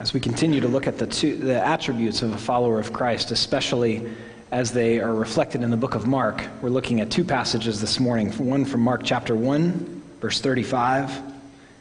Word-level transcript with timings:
as 0.00 0.14
we 0.14 0.20
continue 0.20 0.60
to 0.60 0.68
look 0.68 0.86
at 0.86 0.96
the, 0.96 1.06
two, 1.06 1.36
the 1.36 1.64
attributes 1.64 2.22
of 2.22 2.32
a 2.32 2.38
follower 2.38 2.78
of 2.78 2.92
Christ, 2.92 3.32
especially 3.32 4.08
as 4.52 4.72
they 4.72 5.00
are 5.00 5.12
reflected 5.12 5.62
in 5.62 5.70
the 5.70 5.76
book 5.76 5.94
of 5.94 6.06
Mark, 6.06 6.42
we're 6.62 6.68
looking 6.68 7.00
at 7.00 7.10
two 7.10 7.24
passages 7.24 7.80
this 7.80 7.98
morning. 7.98 8.30
One 8.32 8.64
from 8.64 8.80
Mark 8.80 9.02
chapter 9.04 9.34
1, 9.34 10.02
verse 10.20 10.40
35, 10.40 11.20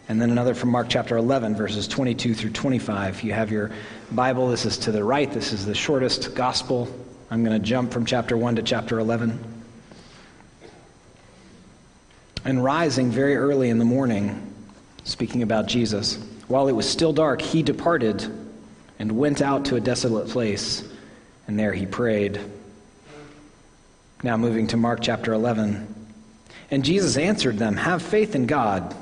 and 0.09 0.19
then 0.19 0.31
another 0.31 0.55
from 0.55 0.69
Mark 0.69 0.87
chapter 0.89 1.17
11, 1.17 1.55
verses 1.55 1.87
22 1.87 2.33
through 2.33 2.49
25. 2.49 3.21
You 3.21 3.33
have 3.33 3.51
your 3.51 3.71
Bible. 4.11 4.49
This 4.49 4.65
is 4.65 4.77
to 4.79 4.91
the 4.91 5.03
right. 5.03 5.31
This 5.31 5.53
is 5.53 5.65
the 5.65 5.75
shortest 5.75 6.33
gospel. 6.33 6.87
I'm 7.29 7.43
going 7.43 7.59
to 7.59 7.65
jump 7.65 7.91
from 7.91 8.05
chapter 8.05 8.35
1 8.35 8.55
to 8.55 8.63
chapter 8.63 8.99
11. 8.99 9.39
And 12.45 12.63
rising 12.63 13.11
very 13.11 13.35
early 13.35 13.69
in 13.69 13.77
the 13.77 13.85
morning, 13.85 14.53
speaking 15.03 15.43
about 15.43 15.67
Jesus, 15.67 16.17
while 16.47 16.67
it 16.67 16.73
was 16.73 16.89
still 16.89 17.13
dark, 17.13 17.41
he 17.41 17.63
departed 17.63 18.23
and 18.99 19.17
went 19.17 19.41
out 19.41 19.65
to 19.65 19.75
a 19.75 19.79
desolate 19.79 20.29
place, 20.29 20.83
and 21.47 21.59
there 21.59 21.73
he 21.73 21.85
prayed. 21.85 22.39
Now, 24.23 24.37
moving 24.37 24.67
to 24.67 24.77
Mark 24.77 24.99
chapter 25.01 25.33
11. 25.33 25.95
And 26.71 26.83
Jesus 26.83 27.17
answered 27.17 27.57
them, 27.57 27.77
Have 27.77 28.01
faith 28.01 28.35
in 28.35 28.45
God. 28.45 28.95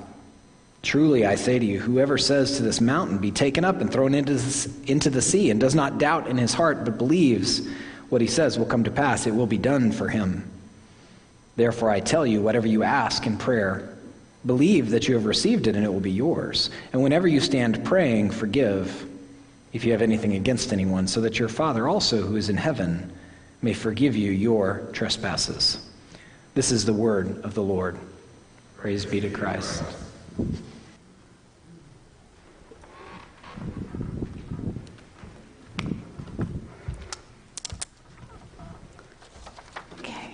Truly, 0.81 1.25
I 1.25 1.35
say 1.35 1.57
to 1.57 1.65
you, 1.65 1.79
whoever 1.79 2.17
says 2.17 2.57
to 2.57 2.63
this 2.63 2.81
mountain, 2.81 3.17
Be 3.17 3.31
taken 3.31 3.63
up 3.63 3.79
and 3.81 3.91
thrown 3.91 4.13
into, 4.13 4.39
into 4.85 5.09
the 5.09 5.21
sea, 5.21 5.49
and 5.49 5.59
does 5.59 5.73
not 5.73 5.97
doubt 5.97 6.27
in 6.27 6.37
his 6.37 6.53
heart, 6.53 6.83
but 6.83 6.97
believes 6.97 7.67
what 8.09 8.21
he 8.21 8.27
says 8.27 8.59
will 8.59 8.65
come 8.65 8.83
to 8.83 8.91
pass, 8.91 9.25
it 9.25 9.33
will 9.33 9.47
be 9.47 9.57
done 9.57 9.91
for 9.91 10.09
him. 10.09 10.49
Therefore, 11.55 11.89
I 11.89 12.01
tell 12.01 12.25
you, 12.25 12.41
whatever 12.41 12.67
you 12.67 12.83
ask 12.83 13.25
in 13.25 13.37
prayer, 13.37 13.94
Believe 14.45 14.91
that 14.91 15.07
you 15.07 15.15
have 15.15 15.25
received 15.25 15.67
it 15.67 15.75
and 15.75 15.83
it 15.83 15.91
will 15.91 15.99
be 15.99 16.11
yours. 16.11 16.69
And 16.93 17.01
whenever 17.01 17.27
you 17.27 17.39
stand 17.39 17.83
praying, 17.83 18.31
forgive 18.31 19.07
if 19.73 19.83
you 19.83 19.91
have 19.91 20.01
anything 20.01 20.35
against 20.35 20.71
anyone, 20.71 21.07
so 21.07 21.19
that 21.21 21.37
your 21.37 21.49
Father 21.49 21.87
also, 21.87 22.21
who 22.21 22.35
is 22.35 22.47
in 22.47 22.55
heaven, 22.55 23.11
may 23.61 23.73
forgive 23.73 24.15
you 24.15 24.31
your 24.31 24.87
trespasses. 24.93 25.89
This 26.53 26.71
is 26.71 26.85
the 26.85 26.93
word 26.93 27.43
of 27.43 27.55
the 27.55 27.63
Lord. 27.63 27.97
Praise 28.77 29.05
be 29.05 29.19
to 29.19 29.29
Christ. 29.29 29.83
Okay, 39.99 40.31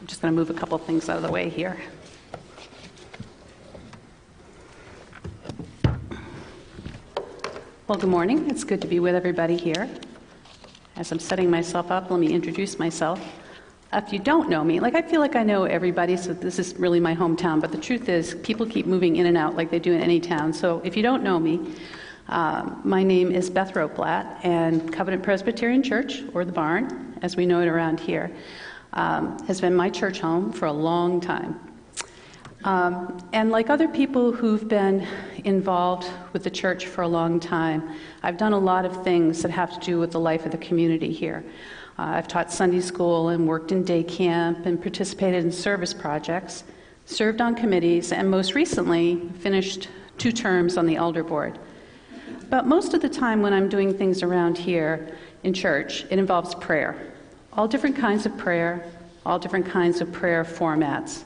I'm 0.00 0.06
just 0.06 0.20
going 0.22 0.32
to 0.32 0.36
move 0.36 0.50
a 0.50 0.54
couple 0.54 0.76
things 0.78 1.08
out 1.08 1.16
of 1.16 1.22
the 1.22 1.30
way 1.30 1.48
here. 1.48 1.78
Well, 7.90 7.98
good 7.98 8.08
morning. 8.08 8.48
It's 8.48 8.62
good 8.62 8.80
to 8.82 8.86
be 8.86 9.00
with 9.00 9.16
everybody 9.16 9.56
here. 9.56 9.90
As 10.94 11.10
I'm 11.10 11.18
setting 11.18 11.50
myself 11.50 11.90
up, 11.90 12.08
let 12.08 12.20
me 12.20 12.32
introduce 12.32 12.78
myself. 12.78 13.20
If 13.92 14.12
you 14.12 14.20
don't 14.20 14.48
know 14.48 14.62
me, 14.62 14.78
like 14.78 14.94
I 14.94 15.02
feel 15.02 15.18
like 15.18 15.34
I 15.34 15.42
know 15.42 15.64
everybody, 15.64 16.16
so 16.16 16.32
this 16.32 16.60
is 16.60 16.76
really 16.76 17.00
my 17.00 17.16
hometown, 17.16 17.60
but 17.60 17.72
the 17.72 17.78
truth 17.78 18.08
is, 18.08 18.36
people 18.44 18.64
keep 18.64 18.86
moving 18.86 19.16
in 19.16 19.26
and 19.26 19.36
out 19.36 19.56
like 19.56 19.72
they 19.72 19.80
do 19.80 19.92
in 19.92 20.00
any 20.00 20.20
town. 20.20 20.52
So 20.52 20.80
if 20.84 20.96
you 20.96 21.02
don't 21.02 21.24
know 21.24 21.40
me, 21.40 21.74
uh, 22.28 22.76
my 22.84 23.02
name 23.02 23.32
is 23.32 23.50
Beth 23.50 23.74
Roplat, 23.74 24.44
and 24.44 24.92
Covenant 24.92 25.24
Presbyterian 25.24 25.82
Church, 25.82 26.22
or 26.32 26.44
the 26.44 26.52
Barn, 26.52 27.18
as 27.22 27.34
we 27.34 27.44
know 27.44 27.60
it 27.60 27.66
around 27.66 27.98
here, 27.98 28.30
um, 28.92 29.36
has 29.48 29.60
been 29.60 29.74
my 29.74 29.90
church 29.90 30.20
home 30.20 30.52
for 30.52 30.66
a 30.66 30.72
long 30.72 31.20
time. 31.20 31.69
Um, 32.64 33.16
and 33.32 33.50
like 33.50 33.70
other 33.70 33.88
people 33.88 34.32
who've 34.32 34.68
been 34.68 35.06
involved 35.44 36.10
with 36.34 36.44
the 36.44 36.50
church 36.50 36.86
for 36.86 37.02
a 37.02 37.08
long 37.08 37.40
time, 37.40 37.94
I've 38.22 38.36
done 38.36 38.52
a 38.52 38.58
lot 38.58 38.84
of 38.84 39.02
things 39.02 39.40
that 39.42 39.50
have 39.50 39.72
to 39.72 39.80
do 39.80 39.98
with 39.98 40.10
the 40.12 40.20
life 40.20 40.44
of 40.44 40.52
the 40.52 40.58
community 40.58 41.10
here. 41.10 41.42
Uh, 41.98 42.02
I've 42.02 42.28
taught 42.28 42.52
Sunday 42.52 42.80
school 42.80 43.30
and 43.30 43.48
worked 43.48 43.72
in 43.72 43.82
day 43.82 44.02
camp 44.02 44.66
and 44.66 44.80
participated 44.80 45.42
in 45.42 45.50
service 45.50 45.94
projects, 45.94 46.64
served 47.06 47.40
on 47.40 47.54
committees, 47.54 48.12
and 48.12 48.30
most 48.30 48.54
recently 48.54 49.28
finished 49.38 49.88
two 50.18 50.32
terms 50.32 50.76
on 50.76 50.84
the 50.84 50.96
elder 50.96 51.24
board. 51.24 51.58
But 52.50 52.66
most 52.66 52.92
of 52.92 53.00
the 53.00 53.08
time 53.08 53.40
when 53.40 53.54
I'm 53.54 53.70
doing 53.70 53.96
things 53.96 54.22
around 54.22 54.58
here 54.58 55.16
in 55.44 55.54
church, 55.54 56.04
it 56.10 56.18
involves 56.18 56.54
prayer. 56.54 57.12
All 57.54 57.66
different 57.66 57.96
kinds 57.96 58.26
of 58.26 58.36
prayer, 58.36 58.84
all 59.24 59.38
different 59.38 59.66
kinds 59.66 60.02
of 60.02 60.12
prayer 60.12 60.44
formats. 60.44 61.24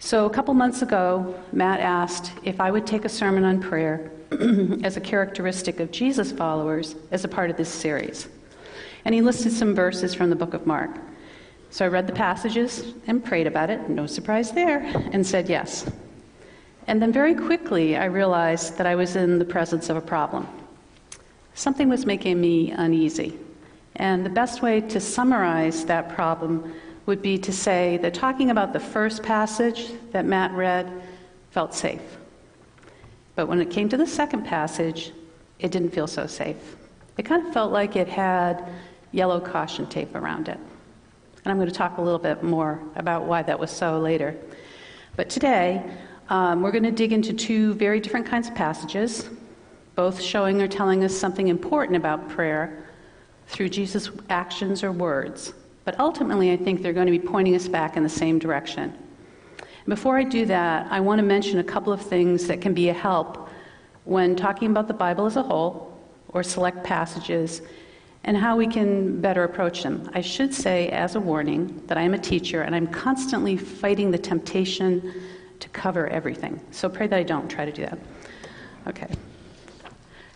So, 0.00 0.26
a 0.26 0.30
couple 0.30 0.54
months 0.54 0.82
ago, 0.82 1.34
Matt 1.52 1.80
asked 1.80 2.32
if 2.44 2.60
I 2.60 2.70
would 2.70 2.86
take 2.86 3.04
a 3.04 3.08
sermon 3.08 3.44
on 3.44 3.60
prayer 3.60 4.12
as 4.84 4.96
a 4.96 5.00
characteristic 5.00 5.80
of 5.80 5.90
Jesus 5.90 6.30
followers 6.30 6.94
as 7.10 7.24
a 7.24 7.28
part 7.28 7.50
of 7.50 7.56
this 7.56 7.68
series. 7.68 8.28
And 9.04 9.14
he 9.14 9.22
listed 9.22 9.52
some 9.52 9.74
verses 9.74 10.14
from 10.14 10.30
the 10.30 10.36
book 10.36 10.54
of 10.54 10.66
Mark. 10.66 10.90
So 11.70 11.84
I 11.84 11.88
read 11.88 12.06
the 12.06 12.12
passages 12.12 12.94
and 13.08 13.24
prayed 13.24 13.48
about 13.48 13.70
it, 13.70 13.88
no 13.90 14.06
surprise 14.06 14.52
there, 14.52 14.82
and 15.12 15.26
said 15.26 15.48
yes. 15.48 15.90
And 16.86 17.02
then 17.02 17.12
very 17.12 17.34
quickly, 17.34 17.96
I 17.96 18.04
realized 18.04 18.78
that 18.78 18.86
I 18.86 18.94
was 18.94 19.16
in 19.16 19.38
the 19.38 19.44
presence 19.44 19.90
of 19.90 19.96
a 19.96 20.00
problem. 20.00 20.46
Something 21.54 21.88
was 21.88 22.06
making 22.06 22.40
me 22.40 22.70
uneasy. 22.70 23.36
And 23.96 24.24
the 24.24 24.30
best 24.30 24.62
way 24.62 24.80
to 24.80 25.00
summarize 25.00 25.84
that 25.86 26.08
problem 26.08 26.72
would 27.08 27.22
be 27.22 27.38
to 27.38 27.50
say 27.50 27.96
that 27.96 28.12
talking 28.12 28.50
about 28.50 28.74
the 28.74 28.78
first 28.78 29.22
passage 29.22 29.86
that 30.12 30.26
Matt 30.26 30.52
read 30.52 30.92
felt 31.50 31.74
safe. 31.74 32.02
But 33.34 33.48
when 33.48 33.62
it 33.62 33.70
came 33.70 33.88
to 33.88 33.96
the 33.96 34.06
second 34.06 34.44
passage, 34.44 35.12
it 35.58 35.70
didn't 35.70 35.88
feel 35.88 36.06
so 36.06 36.26
safe. 36.26 36.76
It 37.16 37.22
kind 37.22 37.46
of 37.46 37.54
felt 37.54 37.72
like 37.72 37.96
it 37.96 38.08
had 38.08 38.62
yellow 39.12 39.40
caution 39.40 39.86
tape 39.86 40.14
around 40.14 40.50
it. 40.50 40.58
And 40.58 41.46
I'm 41.50 41.56
going 41.56 41.70
to 41.70 41.74
talk 41.74 41.96
a 41.96 42.02
little 42.02 42.18
bit 42.18 42.42
more 42.42 42.78
about 42.94 43.24
why 43.24 43.40
that 43.42 43.58
was 43.58 43.70
so 43.70 43.98
later. 43.98 44.36
But 45.16 45.30
today, 45.30 45.82
um, 46.28 46.60
we're 46.60 46.72
going 46.72 46.84
to 46.84 46.90
dig 46.90 47.14
into 47.14 47.32
two 47.32 47.72
very 47.72 48.00
different 48.00 48.26
kinds 48.26 48.48
of 48.48 48.54
passages, 48.54 49.30
both 49.94 50.20
showing 50.20 50.60
or 50.60 50.68
telling 50.68 51.04
us 51.04 51.16
something 51.16 51.48
important 51.48 51.96
about 51.96 52.28
prayer 52.28 52.84
through 53.46 53.70
Jesus' 53.70 54.10
actions 54.28 54.84
or 54.84 54.92
words. 54.92 55.54
But 55.88 55.98
ultimately, 55.98 56.52
I 56.52 56.56
think 56.58 56.82
they're 56.82 56.92
going 56.92 57.06
to 57.06 57.18
be 57.18 57.18
pointing 57.18 57.54
us 57.54 57.66
back 57.66 57.96
in 57.96 58.02
the 58.02 58.10
same 58.10 58.38
direction. 58.38 58.92
Before 59.86 60.18
I 60.18 60.22
do 60.22 60.44
that, 60.44 60.86
I 60.90 61.00
want 61.00 61.18
to 61.18 61.24
mention 61.24 61.60
a 61.60 61.64
couple 61.64 61.94
of 61.94 62.02
things 62.02 62.46
that 62.48 62.60
can 62.60 62.74
be 62.74 62.90
a 62.90 62.92
help 62.92 63.48
when 64.04 64.36
talking 64.36 64.70
about 64.70 64.86
the 64.86 64.92
Bible 64.92 65.24
as 65.24 65.36
a 65.36 65.42
whole 65.42 65.98
or 66.28 66.42
select 66.42 66.84
passages 66.84 67.62
and 68.24 68.36
how 68.36 68.54
we 68.54 68.66
can 68.66 69.18
better 69.22 69.44
approach 69.44 69.82
them. 69.82 70.10
I 70.12 70.20
should 70.20 70.52
say, 70.52 70.90
as 70.90 71.14
a 71.14 71.20
warning, 71.20 71.82
that 71.86 71.96
I 71.96 72.02
am 72.02 72.12
a 72.12 72.18
teacher 72.18 72.60
and 72.64 72.74
I'm 72.74 72.88
constantly 72.88 73.56
fighting 73.56 74.10
the 74.10 74.18
temptation 74.18 75.14
to 75.58 75.68
cover 75.70 76.06
everything. 76.08 76.60
So 76.70 76.90
pray 76.90 77.06
that 77.06 77.18
I 77.18 77.22
don't 77.22 77.48
try 77.48 77.64
to 77.64 77.72
do 77.72 77.86
that. 77.86 77.98
Okay. 78.88 79.08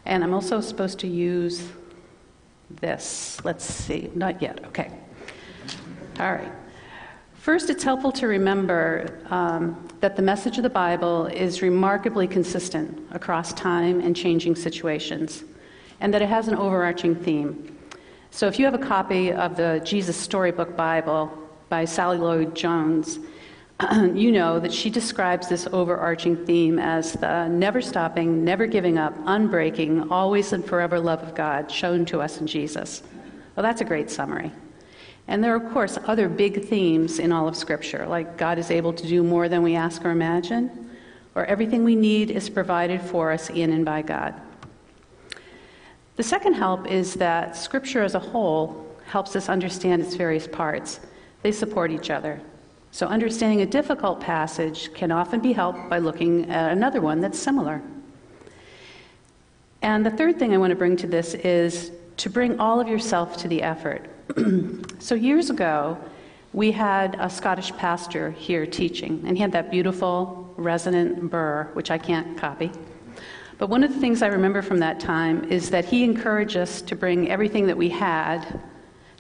And 0.07 0.25
I'm 0.25 0.33
also 0.33 0.63
supposed 0.63 0.99
to 1.01 1.09
use 1.09 1.69
this. 2.71 3.39
Let's 3.45 3.67
see. 3.67 4.11
Not 4.15 4.41
yet. 4.41 4.65
Okay. 4.69 4.91
All 6.21 6.31
right. 6.31 6.53
First, 7.35 7.71
it's 7.71 7.83
helpful 7.83 8.13
to 8.13 8.29
remember 8.29 9.19
um, 9.31 9.89
that 10.01 10.15
the 10.15 10.23
message 10.23 10.59
of 10.59 10.63
the 10.63 10.71
Bible 10.71 11.27
is 11.27 11.63
remarkably 11.63 12.29
consistent 12.29 13.07
across 13.11 13.53
time 13.55 14.01
and 14.01 14.15
changing 14.15 14.55
situations, 14.55 15.43
and 16.01 16.13
that 16.13 16.23
it 16.23 16.29
has 16.29 16.49
an 16.49 16.55
overarching 16.55 17.17
theme. 17.17 17.79
So, 18.31 18.47
if 18.47 18.59
you 18.59 18.65
have 18.67 18.75
a 18.75 18.79
copy 18.79 19.33
of 19.33 19.57
the 19.57 19.81
Jesus 19.85 20.17
Storybook 20.17 20.77
Bible 20.77 21.33
by 21.69 21.85
Sally 21.87 22.19
Lloyd 22.19 22.55
Jones, 22.55 23.19
you 24.15 24.31
know 24.31 24.61
that 24.61 24.73
she 24.73 24.91
describes 24.91 25.49
this 25.49 25.67
overarching 25.73 26.45
theme 26.45 26.79
as 26.79 27.15
the 27.15 27.49
never 27.49 27.81
stopping, 27.81 28.45
never 28.45 28.67
giving 28.67 28.99
up, 28.99 29.17
unbreaking, 29.25 30.11
always 30.11 30.53
and 30.53 30.65
forever 30.65 31.01
love 31.01 31.23
of 31.23 31.35
God 31.35 31.71
shown 31.71 32.05
to 32.07 32.21
us 32.21 32.39
in 32.39 32.47
Jesus. 32.47 33.03
Well, 33.57 33.65
that's 33.65 33.81
a 33.81 33.85
great 33.85 34.11
summary. 34.11 34.53
And 35.29 35.43
there 35.43 35.53
are, 35.53 35.65
of 35.65 35.73
course, 35.73 35.99
other 36.07 36.29
big 36.29 36.65
themes 36.65 37.19
in 37.19 37.33
all 37.33 37.49
of 37.49 37.57
Scripture, 37.57 38.07
like 38.07 38.37
God 38.37 38.59
is 38.59 38.71
able 38.71 38.93
to 38.93 39.07
do 39.07 39.23
more 39.23 39.49
than 39.49 39.63
we 39.63 39.77
ask 39.77 40.05
or 40.05 40.11
imagine, 40.11 40.91
or 41.35 41.45
everything 41.47 41.85
we 41.85 41.95
need 41.95 42.31
is 42.31 42.51
provided 42.51 43.01
for 43.01 43.31
us 43.31 43.49
in 43.51 43.73
and 43.73 43.85
by 43.85 44.03
God. 44.03 44.35
The 46.17 46.23
second 46.23 46.55
help 46.55 46.87
is 46.87 47.15
that 47.15 47.57
Scripture 47.57 48.03
as 48.03 48.15
a 48.15 48.19
whole 48.19 48.87
helps 49.07 49.35
us 49.37 49.49
understand 49.49 50.03
its 50.03 50.15
various 50.15 50.47
parts. 50.47 51.01
They 51.43 51.53
support 51.53 51.91
each 51.91 52.11
other. 52.11 52.41
So, 52.91 53.07
understanding 53.07 53.63
a 53.63 53.67
difficult 53.67 54.21
passage 54.21 54.93
can 54.93 55.11
often 55.11 55.41
be 55.41 55.55
helped 55.55 55.89
by 55.89 55.99
looking 55.99 56.51
at 56.51 56.73
another 56.73 57.01
one 57.01 57.23
that's 57.23 57.39
similar. 57.39 57.81
And 59.81 60.05
the 60.05 60.11
third 60.11 60.39
thing 60.39 60.53
I 60.53 60.59
want 60.59 60.71
to 60.71 60.77
bring 60.77 60.97
to 60.99 61.07
this 61.07 61.33
is 61.35 61.93
to 62.19 62.29
bring 62.29 62.61
all 62.61 62.81
of 62.81 62.89
yourself 62.89 63.39
to 63.39 63.49
the 63.49 63.63
effort. 63.63 64.09
so, 64.99 65.15
years 65.15 65.51
ago, 65.51 65.99
we 66.53 66.71
had 66.71 67.17
a 67.19 67.29
Scottish 67.29 67.73
pastor 67.73 68.31
here 68.31 68.67
teaching, 68.67 69.23
and 69.27 69.37
he 69.37 69.43
had 69.43 69.53
that 69.53 69.71
beautiful 69.71 70.53
resonant 70.57 71.31
burr, 71.31 71.69
which 71.73 71.91
I 71.91 71.99
can't 71.99 72.37
copy. 72.39 72.71
But 73.59 73.69
one 73.69 73.85
of 73.85 73.93
the 73.93 74.01
things 74.01 74.23
I 74.23 74.29
remember 74.29 74.63
from 74.63 74.79
that 74.79 75.01
time 75.01 75.45
is 75.51 75.71
that 75.71 75.85
he 75.85 76.05
encouraged 76.05 76.57
us 76.57 76.83
to 76.83 76.97
bring 76.97 77.31
everything 77.31 77.67
that 77.67 77.77
we 77.77 77.89
had, 77.89 78.61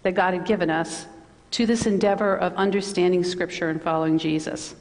that 0.02 0.12
God 0.12 0.34
had 0.34 0.44
given 0.44 0.70
us, 0.70 1.06
to 1.52 1.66
this 1.66 1.86
endeavor 1.86 2.36
of 2.36 2.54
understanding 2.54 3.24
Scripture 3.24 3.70
and 3.70 3.80
following 3.82 4.18
Jesus. 4.18 4.74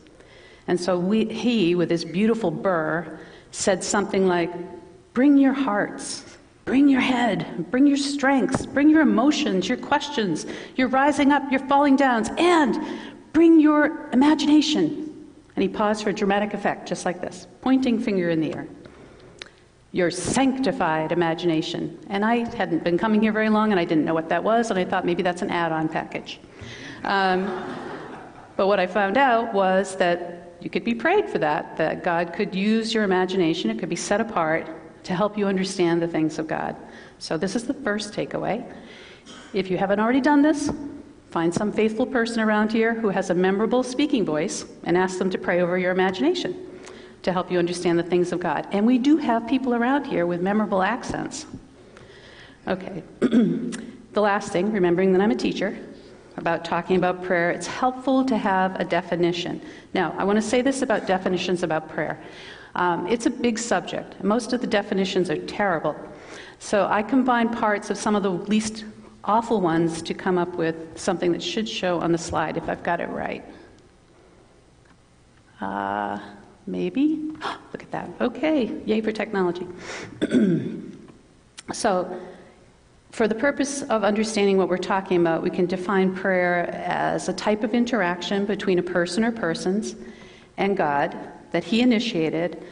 And 0.67 0.79
so 0.79 0.97
we, 0.97 1.25
he, 1.25 1.75
with 1.75 1.89
his 1.89 2.05
beautiful 2.05 2.51
burr, 2.51 3.19
said 3.51 3.83
something 3.83 4.27
like, 4.27 4.51
Bring 5.13 5.37
your 5.37 5.53
hearts, 5.53 6.37
bring 6.65 6.87
your 6.87 7.01
head, 7.01 7.69
bring 7.71 7.87
your 7.87 7.97
strengths, 7.97 8.65
bring 8.65 8.89
your 8.89 9.01
emotions, 9.01 9.67
your 9.67 9.77
questions, 9.77 10.45
your 10.75 10.87
rising 10.87 11.31
up, 11.31 11.49
your 11.51 11.59
falling 11.67 11.95
downs, 11.95 12.29
and 12.37 12.77
bring 13.33 13.59
your 13.59 14.09
imagination. 14.11 15.27
And 15.55 15.63
he 15.63 15.69
paused 15.69 16.03
for 16.03 16.11
a 16.11 16.13
dramatic 16.13 16.53
effect, 16.53 16.87
just 16.87 17.05
like 17.05 17.21
this, 17.21 17.47
pointing 17.61 17.99
finger 17.99 18.29
in 18.29 18.39
the 18.39 18.53
air. 18.53 18.67
Your 19.91 20.09
sanctified 20.09 21.11
imagination. 21.11 21.99
And 22.09 22.23
I 22.23 22.49
hadn't 22.55 22.83
been 22.83 22.97
coming 22.97 23.21
here 23.21 23.33
very 23.33 23.49
long, 23.49 23.71
and 23.71 23.79
I 23.79 23.83
didn't 23.83 24.05
know 24.05 24.13
what 24.13 24.29
that 24.29 24.43
was, 24.43 24.69
and 24.69 24.79
I 24.79 24.85
thought 24.85 25.05
maybe 25.05 25.23
that's 25.23 25.41
an 25.41 25.49
add 25.49 25.71
on 25.71 25.89
package. 25.89 26.39
Um, 27.03 27.45
but 28.55 28.67
what 28.67 28.79
I 28.79 28.87
found 28.87 29.17
out 29.17 29.53
was 29.53 29.95
that 29.97 30.53
you 30.61 30.69
could 30.69 30.83
be 30.83 30.93
prayed 30.93 31.29
for 31.29 31.39
that, 31.39 31.75
that 31.77 32.03
God 32.03 32.33
could 32.33 32.53
use 32.53 32.93
your 32.93 33.03
imagination, 33.03 33.69
it 33.69 33.79
could 33.79 33.89
be 33.89 33.95
set 33.95 34.21
apart 34.21 34.67
to 35.03 35.15
help 35.15 35.37
you 35.37 35.47
understand 35.47 36.01
the 36.01 36.07
things 36.07 36.39
of 36.39 36.47
God. 36.47 36.75
So, 37.19 37.37
this 37.37 37.55
is 37.55 37.65
the 37.65 37.73
first 37.73 38.13
takeaway. 38.13 38.63
If 39.53 39.69
you 39.69 39.77
haven't 39.77 39.99
already 39.99 40.21
done 40.21 40.41
this, 40.41 40.71
find 41.29 41.53
some 41.53 41.71
faithful 41.71 42.05
person 42.05 42.39
around 42.39 42.71
here 42.71 42.93
who 42.93 43.09
has 43.09 43.29
a 43.29 43.33
memorable 43.33 43.83
speaking 43.83 44.25
voice 44.25 44.65
and 44.83 44.97
ask 44.97 45.17
them 45.17 45.29
to 45.29 45.37
pray 45.37 45.61
over 45.61 45.77
your 45.77 45.91
imagination 45.91 46.67
to 47.23 47.31
help 47.31 47.51
you 47.51 47.59
understand 47.59 47.99
the 47.99 48.03
things 48.03 48.31
of 48.31 48.39
God. 48.39 48.67
And 48.71 48.85
we 48.85 48.97
do 48.97 49.17
have 49.17 49.47
people 49.47 49.75
around 49.75 50.05
here 50.05 50.25
with 50.25 50.41
memorable 50.41 50.81
accents. 50.81 51.45
Okay. 52.67 53.03
the 53.19 54.21
last 54.21 54.51
thing, 54.51 54.71
remembering 54.71 55.11
that 55.13 55.21
I'm 55.21 55.31
a 55.31 55.35
teacher, 55.35 55.77
about 56.37 56.63
talking 56.65 56.95
about 56.95 57.23
prayer, 57.23 57.51
it's 57.51 57.67
helpful 57.67 58.25
to 58.25 58.37
have 58.37 58.79
a 58.79 58.85
definition. 58.85 59.61
Now, 59.93 60.15
I 60.17 60.23
want 60.23 60.37
to 60.37 60.41
say 60.41 60.61
this 60.61 60.81
about 60.81 61.05
definitions 61.05 61.63
about 61.63 61.89
prayer. 61.89 62.19
Um, 62.75 63.07
it's 63.07 63.25
a 63.25 63.29
big 63.29 63.59
subject. 63.59 64.23
Most 64.23 64.53
of 64.53 64.61
the 64.61 64.67
definitions 64.67 65.29
are 65.29 65.37
terrible. 65.37 65.95
So 66.59 66.87
I 66.89 67.03
combine 67.03 67.49
parts 67.49 67.89
of 67.89 67.97
some 67.97 68.15
of 68.15 68.23
the 68.23 68.31
least 68.31 68.85
awful 69.23 69.61
ones 69.61 70.01
to 70.03 70.13
come 70.13 70.37
up 70.37 70.55
with 70.55 70.97
something 70.97 71.31
that 71.31 71.43
should 71.43 71.67
show 71.67 71.99
on 71.99 72.11
the 72.11 72.17
slide 72.17 72.57
if 72.57 72.69
I've 72.69 72.83
got 72.83 72.99
it 72.99 73.09
right. 73.09 73.43
Uh, 75.59 76.19
maybe? 76.65 77.31
Look 77.71 77.83
at 77.83 77.91
that. 77.91 78.09
Okay, 78.19 78.81
yay 78.85 79.01
for 79.01 79.11
technology. 79.11 79.67
so, 81.73 82.19
for 83.11 83.27
the 83.27 83.35
purpose 83.35 83.81
of 83.83 84.05
understanding 84.05 84.57
what 84.57 84.69
we're 84.69 84.77
talking 84.77 85.19
about, 85.19 85.43
we 85.43 85.49
can 85.49 85.65
define 85.65 86.15
prayer 86.15 86.69
as 86.73 87.27
a 87.27 87.33
type 87.33 87.63
of 87.63 87.73
interaction 87.73 88.45
between 88.45 88.79
a 88.79 88.83
person 88.83 89.25
or 89.25 89.31
persons 89.31 89.95
and 90.57 90.77
God 90.77 91.17
that 91.51 91.63
He 91.63 91.81
initiated 91.81 92.63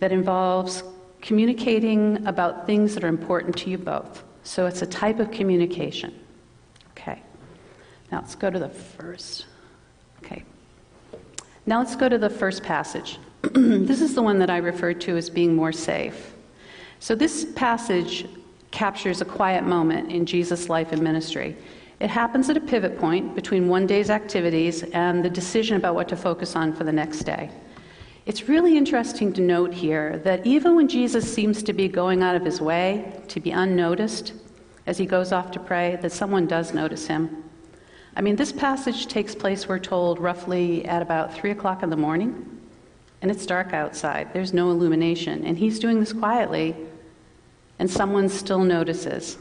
that 0.00 0.12
involves 0.12 0.82
communicating 1.20 2.26
about 2.26 2.66
things 2.66 2.94
that 2.94 3.04
are 3.04 3.08
important 3.08 3.56
to 3.58 3.70
you 3.70 3.78
both. 3.78 4.24
So 4.42 4.66
it's 4.66 4.82
a 4.82 4.86
type 4.86 5.20
of 5.20 5.30
communication. 5.30 6.18
Okay. 6.90 7.22
Now 8.10 8.20
let's 8.20 8.34
go 8.34 8.50
to 8.50 8.58
the 8.58 8.68
first. 8.68 9.46
Okay. 10.24 10.42
Now 11.66 11.78
let's 11.78 11.94
go 11.94 12.08
to 12.08 12.18
the 12.18 12.28
first 12.28 12.62
passage. 12.62 13.18
this 13.42 14.00
is 14.00 14.14
the 14.14 14.22
one 14.22 14.38
that 14.40 14.50
I 14.50 14.58
referred 14.58 15.00
to 15.02 15.16
as 15.16 15.30
being 15.30 15.54
more 15.54 15.72
safe. 15.72 16.34
So 16.98 17.14
this 17.14 17.46
passage 17.54 18.26
captures 18.72 19.20
a 19.20 19.24
quiet 19.24 19.64
moment 19.64 20.10
in 20.10 20.26
Jesus' 20.26 20.68
life 20.68 20.92
and 20.92 21.02
ministry. 21.02 21.56
It 22.00 22.10
happens 22.10 22.50
at 22.50 22.56
a 22.56 22.60
pivot 22.60 22.98
point 22.98 23.34
between 23.36 23.68
one 23.68 23.86
day's 23.86 24.10
activities 24.10 24.82
and 24.92 25.24
the 25.24 25.30
decision 25.30 25.76
about 25.76 25.94
what 25.94 26.08
to 26.08 26.16
focus 26.16 26.56
on 26.56 26.72
for 26.72 26.82
the 26.82 26.92
next 26.92 27.20
day. 27.20 27.50
It's 28.24 28.48
really 28.48 28.76
interesting 28.76 29.32
to 29.32 29.40
note 29.40 29.74
here 29.74 30.18
that 30.18 30.46
even 30.46 30.76
when 30.76 30.86
Jesus 30.86 31.32
seems 31.32 31.60
to 31.64 31.72
be 31.72 31.88
going 31.88 32.22
out 32.22 32.36
of 32.36 32.44
his 32.44 32.60
way 32.60 33.20
to 33.26 33.40
be 33.40 33.50
unnoticed 33.50 34.32
as 34.86 34.96
he 34.96 35.06
goes 35.06 35.32
off 35.32 35.50
to 35.52 35.58
pray, 35.60 35.98
that 36.02 36.12
someone 36.12 36.46
does 36.46 36.72
notice 36.72 37.06
him. 37.06 37.42
I 38.14 38.20
mean, 38.20 38.36
this 38.36 38.52
passage 38.52 39.08
takes 39.08 39.34
place, 39.34 39.66
we're 39.68 39.80
told, 39.80 40.20
roughly 40.20 40.84
at 40.84 41.02
about 41.02 41.34
3 41.34 41.50
o'clock 41.50 41.82
in 41.82 41.90
the 41.90 41.96
morning, 41.96 42.60
and 43.22 43.30
it's 43.30 43.44
dark 43.44 43.72
outside. 43.72 44.32
There's 44.32 44.52
no 44.52 44.70
illumination, 44.70 45.44
and 45.44 45.58
he's 45.58 45.80
doing 45.80 45.98
this 45.98 46.12
quietly, 46.12 46.76
and 47.80 47.90
someone 47.90 48.28
still 48.28 48.60
notices. 48.60 49.38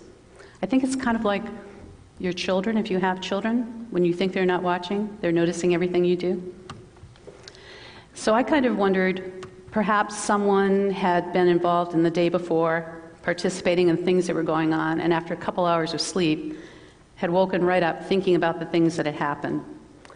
I 0.63 0.65
think 0.65 0.83
it's 0.83 0.95
kind 0.95 1.17
of 1.17 1.23
like 1.23 1.43
your 2.17 2.33
children, 2.33 2.77
if 2.77 2.89
you 2.89 2.97
have 2.97 3.21
children, 3.21 3.87
when 3.91 4.05
you 4.05 4.13
think 4.13 4.33
they're 4.33 4.45
not 4.45 4.63
watching, 4.63 5.17
they're 5.21 5.31
noticing 5.31 5.75
everything 5.75 6.05
you 6.05 6.15
do. 6.15 6.53
So 8.13 8.33
I 8.33 8.43
kind 8.43 8.65
of 8.65 8.77
wondered 8.77 9.47
perhaps 9.71 10.17
someone 10.17 10.91
had 10.91 11.31
been 11.33 11.47
involved 11.47 11.93
in 11.93 12.03
the 12.03 12.11
day 12.11 12.29
before, 12.29 13.01
participating 13.23 13.87
in 13.87 13.97
things 13.97 14.27
that 14.27 14.35
were 14.35 14.43
going 14.43 14.73
on, 14.73 14.99
and 14.99 15.13
after 15.13 15.33
a 15.33 15.37
couple 15.37 15.65
hours 15.65 15.93
of 15.93 16.01
sleep, 16.01 16.57
had 17.15 17.29
woken 17.29 17.63
right 17.63 17.83
up 17.83 18.03
thinking 18.05 18.35
about 18.35 18.59
the 18.59 18.65
things 18.65 18.97
that 18.97 19.05
had 19.05 19.15
happened. 19.15 19.63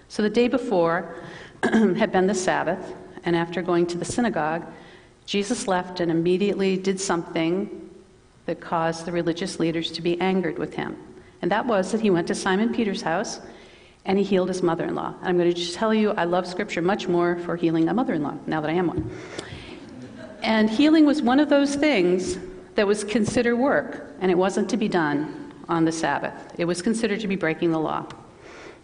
So 0.07 0.23
the 0.23 0.29
day 0.29 0.47
before 0.47 1.15
had 1.63 2.11
been 2.11 2.27
the 2.27 2.35
Sabbath, 2.35 2.93
and 3.23 3.35
after 3.35 3.61
going 3.61 3.87
to 3.87 3.97
the 3.97 4.05
synagogue, 4.05 4.65
Jesus 5.25 5.67
left 5.67 5.99
and 5.99 6.11
immediately 6.11 6.77
did 6.77 6.99
something 6.99 7.89
that 8.45 8.61
caused 8.61 9.05
the 9.05 9.11
religious 9.11 9.59
leaders 9.59 9.91
to 9.91 10.01
be 10.01 10.19
angered 10.21 10.59
with 10.59 10.75
him. 10.75 10.97
And 11.41 11.51
that 11.51 11.65
was 11.65 11.91
that 11.91 12.01
he 12.01 12.09
went 12.09 12.27
to 12.27 12.35
Simon 12.35 12.73
Peter's 12.73 13.01
house 13.01 13.39
and 14.05 14.17
he 14.17 14.23
healed 14.23 14.47
his 14.47 14.61
mother 14.61 14.85
in 14.85 14.95
law. 14.95 15.15
And 15.19 15.27
I'm 15.27 15.37
going 15.37 15.49
to 15.49 15.55
just 15.55 15.73
tell 15.73 15.93
you, 15.93 16.11
I 16.11 16.25
love 16.25 16.47
Scripture 16.47 16.81
much 16.81 17.07
more 17.07 17.37
for 17.39 17.55
healing 17.55 17.89
a 17.89 17.93
mother 17.93 18.13
in 18.13 18.23
law, 18.23 18.37
now 18.45 18.61
that 18.61 18.69
I 18.69 18.73
am 18.73 18.87
one. 18.87 19.09
And 20.43 20.69
healing 20.69 21.05
was 21.05 21.21
one 21.21 21.39
of 21.39 21.49
those 21.49 21.75
things 21.75 22.37
that 22.75 22.85
was 22.85 23.03
considered 23.03 23.55
work, 23.55 24.11
and 24.21 24.29
it 24.29 24.37
wasn't 24.37 24.69
to 24.69 24.77
be 24.77 24.87
done 24.87 25.53
on 25.67 25.85
the 25.85 25.91
Sabbath. 25.91 26.33
It 26.59 26.65
was 26.65 26.81
considered 26.81 27.19
to 27.21 27.27
be 27.27 27.35
breaking 27.35 27.71
the 27.71 27.79
law. 27.79 28.05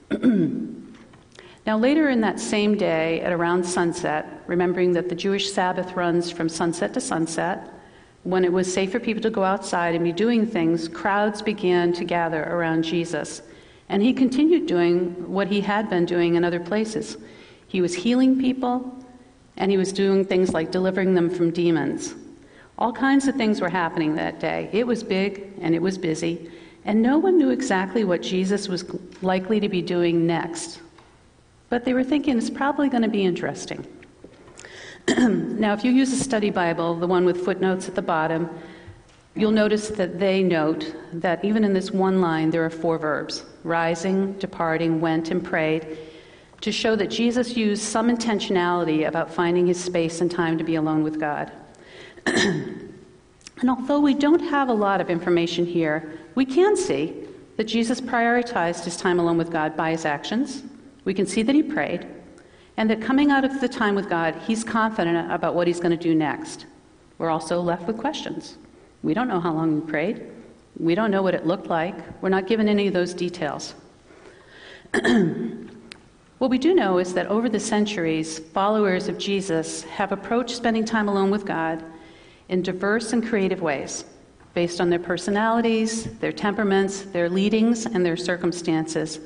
now, 0.11 1.77
later 1.77 2.09
in 2.09 2.21
that 2.21 2.39
same 2.39 2.75
day, 2.75 3.21
at 3.21 3.31
around 3.31 3.63
sunset, 3.63 4.41
remembering 4.47 4.91
that 4.93 5.07
the 5.07 5.15
Jewish 5.15 5.51
Sabbath 5.51 5.93
runs 5.93 6.31
from 6.31 6.49
sunset 6.49 6.95
to 6.95 7.01
sunset, 7.01 7.69
when 8.23 8.43
it 8.43 8.51
was 8.51 8.71
safe 8.71 8.91
for 8.91 8.99
people 8.99 9.21
to 9.21 9.29
go 9.29 9.43
outside 9.43 9.93
and 9.93 10.03
be 10.03 10.11
doing 10.11 10.47
things, 10.47 10.87
crowds 10.87 11.41
began 11.41 11.93
to 11.93 12.03
gather 12.03 12.43
around 12.43 12.83
Jesus 12.83 13.43
and 13.91 14.01
he 14.01 14.13
continued 14.13 14.67
doing 14.67 15.29
what 15.29 15.49
he 15.49 15.59
had 15.59 15.89
been 15.89 16.05
doing 16.05 16.35
in 16.35 16.45
other 16.45 16.61
places. 16.61 17.17
He 17.67 17.81
was 17.81 17.93
healing 17.93 18.39
people, 18.39 18.97
and 19.57 19.69
he 19.69 19.75
was 19.75 19.91
doing 19.91 20.23
things 20.23 20.53
like 20.53 20.71
delivering 20.71 21.13
them 21.13 21.29
from 21.29 21.51
demons. 21.51 22.15
All 22.77 22.93
kinds 22.93 23.27
of 23.27 23.35
things 23.35 23.59
were 23.59 23.69
happening 23.69 24.15
that 24.15 24.39
day. 24.39 24.69
It 24.71 24.87
was 24.87 25.03
big 25.03 25.51
and 25.59 25.75
it 25.75 25.81
was 25.81 25.97
busy, 25.97 26.49
and 26.85 27.01
no 27.01 27.17
one 27.17 27.37
knew 27.37 27.49
exactly 27.49 28.05
what 28.05 28.21
Jesus 28.21 28.69
was 28.69 28.85
likely 29.21 29.59
to 29.59 29.67
be 29.67 29.81
doing 29.81 30.25
next. 30.25 30.79
But 31.67 31.83
they 31.83 31.93
were 31.93 32.03
thinking 32.03 32.37
it's 32.37 32.49
probably 32.49 32.87
going 32.87 33.03
to 33.03 33.09
be 33.09 33.25
interesting. 33.25 33.85
now, 35.17 35.73
if 35.73 35.83
you 35.83 35.91
use 35.91 36.13
a 36.13 36.17
study 36.17 36.49
Bible, 36.49 36.95
the 36.95 37.07
one 37.07 37.25
with 37.25 37.43
footnotes 37.43 37.89
at 37.89 37.95
the 37.95 38.01
bottom, 38.01 38.49
You'll 39.33 39.51
notice 39.51 39.87
that 39.87 40.19
they 40.19 40.43
note 40.43 40.93
that 41.13 41.45
even 41.45 41.63
in 41.63 41.71
this 41.71 41.89
one 41.89 42.19
line, 42.19 42.49
there 42.49 42.65
are 42.65 42.69
four 42.69 42.97
verbs 42.97 43.45
rising, 43.63 44.33
departing, 44.33 45.01
went, 45.01 45.31
and 45.31 45.43
prayed 45.43 45.97
to 46.61 46.71
show 46.71 46.95
that 46.95 47.07
Jesus 47.07 47.57
used 47.57 47.81
some 47.81 48.15
intentionality 48.15 49.07
about 49.07 49.33
finding 49.33 49.67
his 49.67 49.83
space 49.83 50.21
and 50.21 50.29
time 50.29 50.57
to 50.57 50.63
be 50.63 50.75
alone 50.75 51.03
with 51.03 51.19
God. 51.19 51.51
and 52.25 52.93
although 53.67 53.99
we 53.99 54.13
don't 54.13 54.39
have 54.39 54.69
a 54.69 54.73
lot 54.73 55.01
of 55.01 55.09
information 55.09 55.65
here, 55.65 56.19
we 56.35 56.45
can 56.45 56.77
see 56.77 57.27
that 57.57 57.63
Jesus 57.65 57.99
prioritized 57.99 58.85
his 58.85 58.95
time 58.95 59.19
alone 59.19 59.37
with 59.37 59.51
God 59.51 59.75
by 59.75 59.91
his 59.91 60.05
actions. 60.05 60.63
We 61.03 61.13
can 61.15 61.25
see 61.25 61.41
that 61.41 61.55
he 61.55 61.63
prayed, 61.63 62.07
and 62.77 62.89
that 62.89 63.01
coming 63.01 63.31
out 63.31 63.43
of 63.43 63.59
the 63.59 63.67
time 63.67 63.95
with 63.95 64.07
God, 64.07 64.35
he's 64.47 64.63
confident 64.63 65.31
about 65.31 65.55
what 65.55 65.67
he's 65.67 65.79
going 65.79 65.97
to 65.97 66.03
do 66.03 66.13
next. 66.13 66.67
We're 67.17 67.29
also 67.29 67.59
left 67.59 67.87
with 67.87 67.97
questions. 67.97 68.57
We 69.03 69.15
don't 69.15 69.27
know 69.27 69.39
how 69.39 69.53
long 69.53 69.81
he 69.81 69.87
prayed. 69.87 70.27
We 70.81 70.95
don't 70.95 71.11
know 71.11 71.21
what 71.21 71.35
it 71.35 71.45
looked 71.45 71.67
like. 71.67 71.93
We're 72.23 72.29
not 72.29 72.47
given 72.47 72.67
any 72.67 72.87
of 72.87 72.93
those 72.93 73.13
details. 73.13 73.75
what 76.39 76.49
we 76.49 76.57
do 76.57 76.73
know 76.73 76.97
is 76.97 77.13
that 77.13 77.27
over 77.27 77.49
the 77.49 77.59
centuries, 77.59 78.39
followers 78.39 79.07
of 79.07 79.19
Jesus 79.19 79.83
have 79.83 80.11
approached 80.11 80.55
spending 80.55 80.83
time 80.83 81.07
alone 81.07 81.29
with 81.29 81.45
God 81.45 81.83
in 82.49 82.63
diverse 82.63 83.13
and 83.13 83.23
creative 83.23 83.61
ways, 83.61 84.05
based 84.55 84.81
on 84.81 84.89
their 84.89 84.97
personalities, 84.97 86.05
their 86.17 86.31
temperaments, 86.31 87.01
their 87.01 87.29
leadings, 87.29 87.85
and 87.85 88.03
their 88.03 88.17
circumstances. 88.17 89.19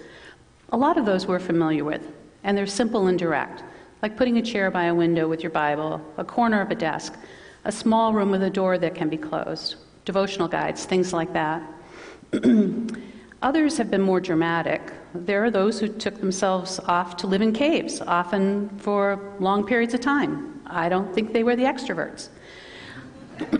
A 0.73 0.77
lot 0.77 0.97
of 0.97 1.05
those 1.05 1.25
we're 1.25 1.39
familiar 1.39 1.85
with, 1.85 2.05
and 2.43 2.57
they're 2.57 2.67
simple 2.67 3.07
and 3.07 3.17
direct, 3.17 3.63
like 4.01 4.17
putting 4.17 4.39
a 4.39 4.41
chair 4.41 4.69
by 4.69 4.83
a 4.85 4.93
window 4.93 5.29
with 5.29 5.41
your 5.41 5.51
Bible, 5.51 6.01
a 6.17 6.25
corner 6.25 6.59
of 6.59 6.69
a 6.69 6.75
desk, 6.75 7.17
a 7.63 7.71
small 7.71 8.11
room 8.11 8.29
with 8.29 8.43
a 8.43 8.49
door 8.49 8.77
that 8.77 8.93
can 8.93 9.07
be 9.07 9.17
closed, 9.17 9.77
devotional 10.05 10.47
guides, 10.47 10.85
things 10.85 11.11
like 11.11 11.33
that. 11.33 11.61
Others 13.41 13.77
have 13.77 13.91
been 13.91 14.01
more 14.01 14.19
dramatic. 14.19 14.81
There 15.13 15.43
are 15.43 15.51
those 15.51 15.79
who 15.79 15.87
took 15.87 16.19
themselves 16.19 16.79
off 16.87 17.17
to 17.17 17.27
live 17.27 17.41
in 17.41 17.53
caves, 17.53 18.01
often 18.01 18.69
for 18.77 19.33
long 19.39 19.65
periods 19.65 19.93
of 19.93 20.01
time. 20.01 20.61
I 20.67 20.89
don't 20.89 21.13
think 21.13 21.33
they 21.33 21.43
were 21.43 21.55
the 21.55 21.63
extroverts. 21.63 22.29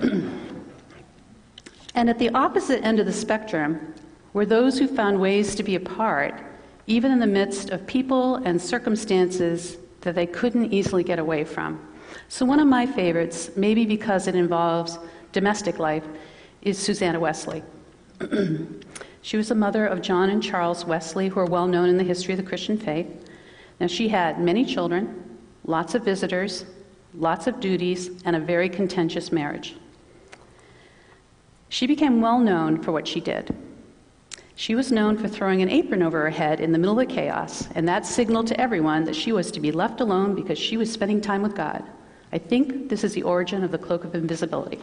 and 1.95 2.09
at 2.09 2.17
the 2.17 2.29
opposite 2.29 2.83
end 2.83 2.99
of 2.99 3.05
the 3.05 3.13
spectrum 3.13 3.93
were 4.33 4.45
those 4.45 4.79
who 4.79 4.87
found 4.87 5.19
ways 5.19 5.55
to 5.55 5.63
be 5.63 5.75
apart, 5.75 6.41
even 6.87 7.11
in 7.11 7.19
the 7.19 7.27
midst 7.27 7.69
of 7.69 7.85
people 7.85 8.35
and 8.37 8.61
circumstances 8.61 9.77
that 10.01 10.15
they 10.15 10.25
couldn't 10.25 10.73
easily 10.73 11.03
get 11.03 11.19
away 11.19 11.43
from. 11.43 11.79
So, 12.27 12.45
one 12.45 12.59
of 12.59 12.67
my 12.67 12.85
favorites, 12.85 13.51
maybe 13.55 13.85
because 13.85 14.27
it 14.27 14.35
involves 14.35 14.97
domestic 15.31 15.79
life, 15.79 16.05
is 16.65 16.79
Susanna 16.79 17.19
Wesley. 17.19 17.63
she 19.21 19.37
was 19.37 19.49
the 19.49 19.55
mother 19.55 19.85
of 19.85 20.01
John 20.01 20.31
and 20.31 20.41
Charles 20.41 20.83
Wesley, 20.83 21.29
who 21.29 21.39
are 21.39 21.45
well 21.45 21.67
known 21.67 21.87
in 21.87 21.97
the 21.97 22.03
history 22.03 22.33
of 22.33 22.39
the 22.39 22.45
Christian 22.45 22.77
faith. 22.77 23.07
Now, 23.79 23.87
she 23.87 24.09
had 24.09 24.41
many 24.41 24.65
children, 24.65 25.37
lots 25.63 25.93
of 25.93 26.03
visitors, 26.03 26.65
lots 27.13 27.45
of 27.45 27.59
duties, 27.59 28.09
and 28.25 28.35
a 28.35 28.39
very 28.39 28.67
contentious 28.67 29.31
marriage. 29.31 29.75
She 31.69 31.85
became 31.85 32.19
well 32.19 32.39
known 32.39 32.81
for 32.81 32.91
what 32.91 33.07
she 33.07 33.19
did. 33.19 33.55
She 34.55 34.73
was 34.73 34.91
known 34.91 35.17
for 35.17 35.27
throwing 35.27 35.61
an 35.61 35.69
apron 35.69 36.01
over 36.01 36.21
her 36.21 36.29
head 36.29 36.61
in 36.61 36.71
the 36.71 36.79
middle 36.79 36.99
of 36.99 37.07
the 37.07 37.13
chaos, 37.13 37.67
and 37.75 37.87
that 37.87 38.07
signaled 38.07 38.47
to 38.47 38.59
everyone 38.59 39.03
that 39.03 39.15
she 39.15 39.31
was 39.31 39.51
to 39.51 39.59
be 39.59 39.71
left 39.71 40.01
alone 40.01 40.33
because 40.33 40.57
she 40.57 40.77
was 40.77 40.91
spending 40.91 41.21
time 41.21 41.43
with 41.43 41.55
God. 41.55 41.83
I 42.31 42.39
think 42.39 42.89
this 42.89 43.03
is 43.03 43.13
the 43.13 43.23
origin 43.23 43.63
of 43.63 43.71
the 43.71 43.77
cloak 43.77 44.03
of 44.03 44.15
invisibility. 44.15 44.79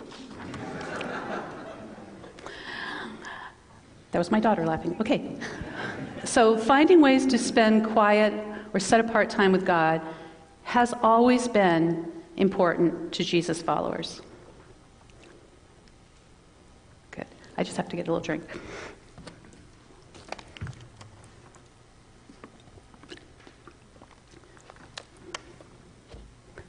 That 4.12 4.18
was 4.18 4.30
my 4.30 4.40
daughter 4.40 4.64
laughing. 4.64 4.96
Okay. 5.00 5.36
So, 6.24 6.56
finding 6.56 7.00
ways 7.00 7.26
to 7.26 7.38
spend 7.38 7.86
quiet 7.86 8.32
or 8.72 8.78
set 8.78 9.00
apart 9.00 9.28
time 9.28 9.52
with 9.52 9.66
God 9.66 10.00
has 10.62 10.94
always 11.02 11.48
been 11.48 12.12
important 12.36 13.12
to 13.12 13.24
Jesus' 13.24 13.60
followers. 13.60 14.20
Good. 17.10 17.26
I 17.56 17.64
just 17.64 17.76
have 17.76 17.88
to 17.88 17.96
get 17.96 18.06
a 18.06 18.12
little 18.12 18.24
drink. 18.24 18.44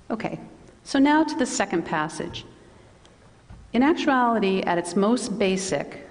Okay, 0.09 0.39
so 0.83 0.99
now 0.99 1.23
to 1.23 1.35
the 1.35 1.45
second 1.45 1.83
passage. 1.83 2.45
In 3.73 3.83
actuality, 3.83 4.61
at 4.61 4.77
its 4.77 4.95
most 4.95 5.37
basic, 5.39 6.02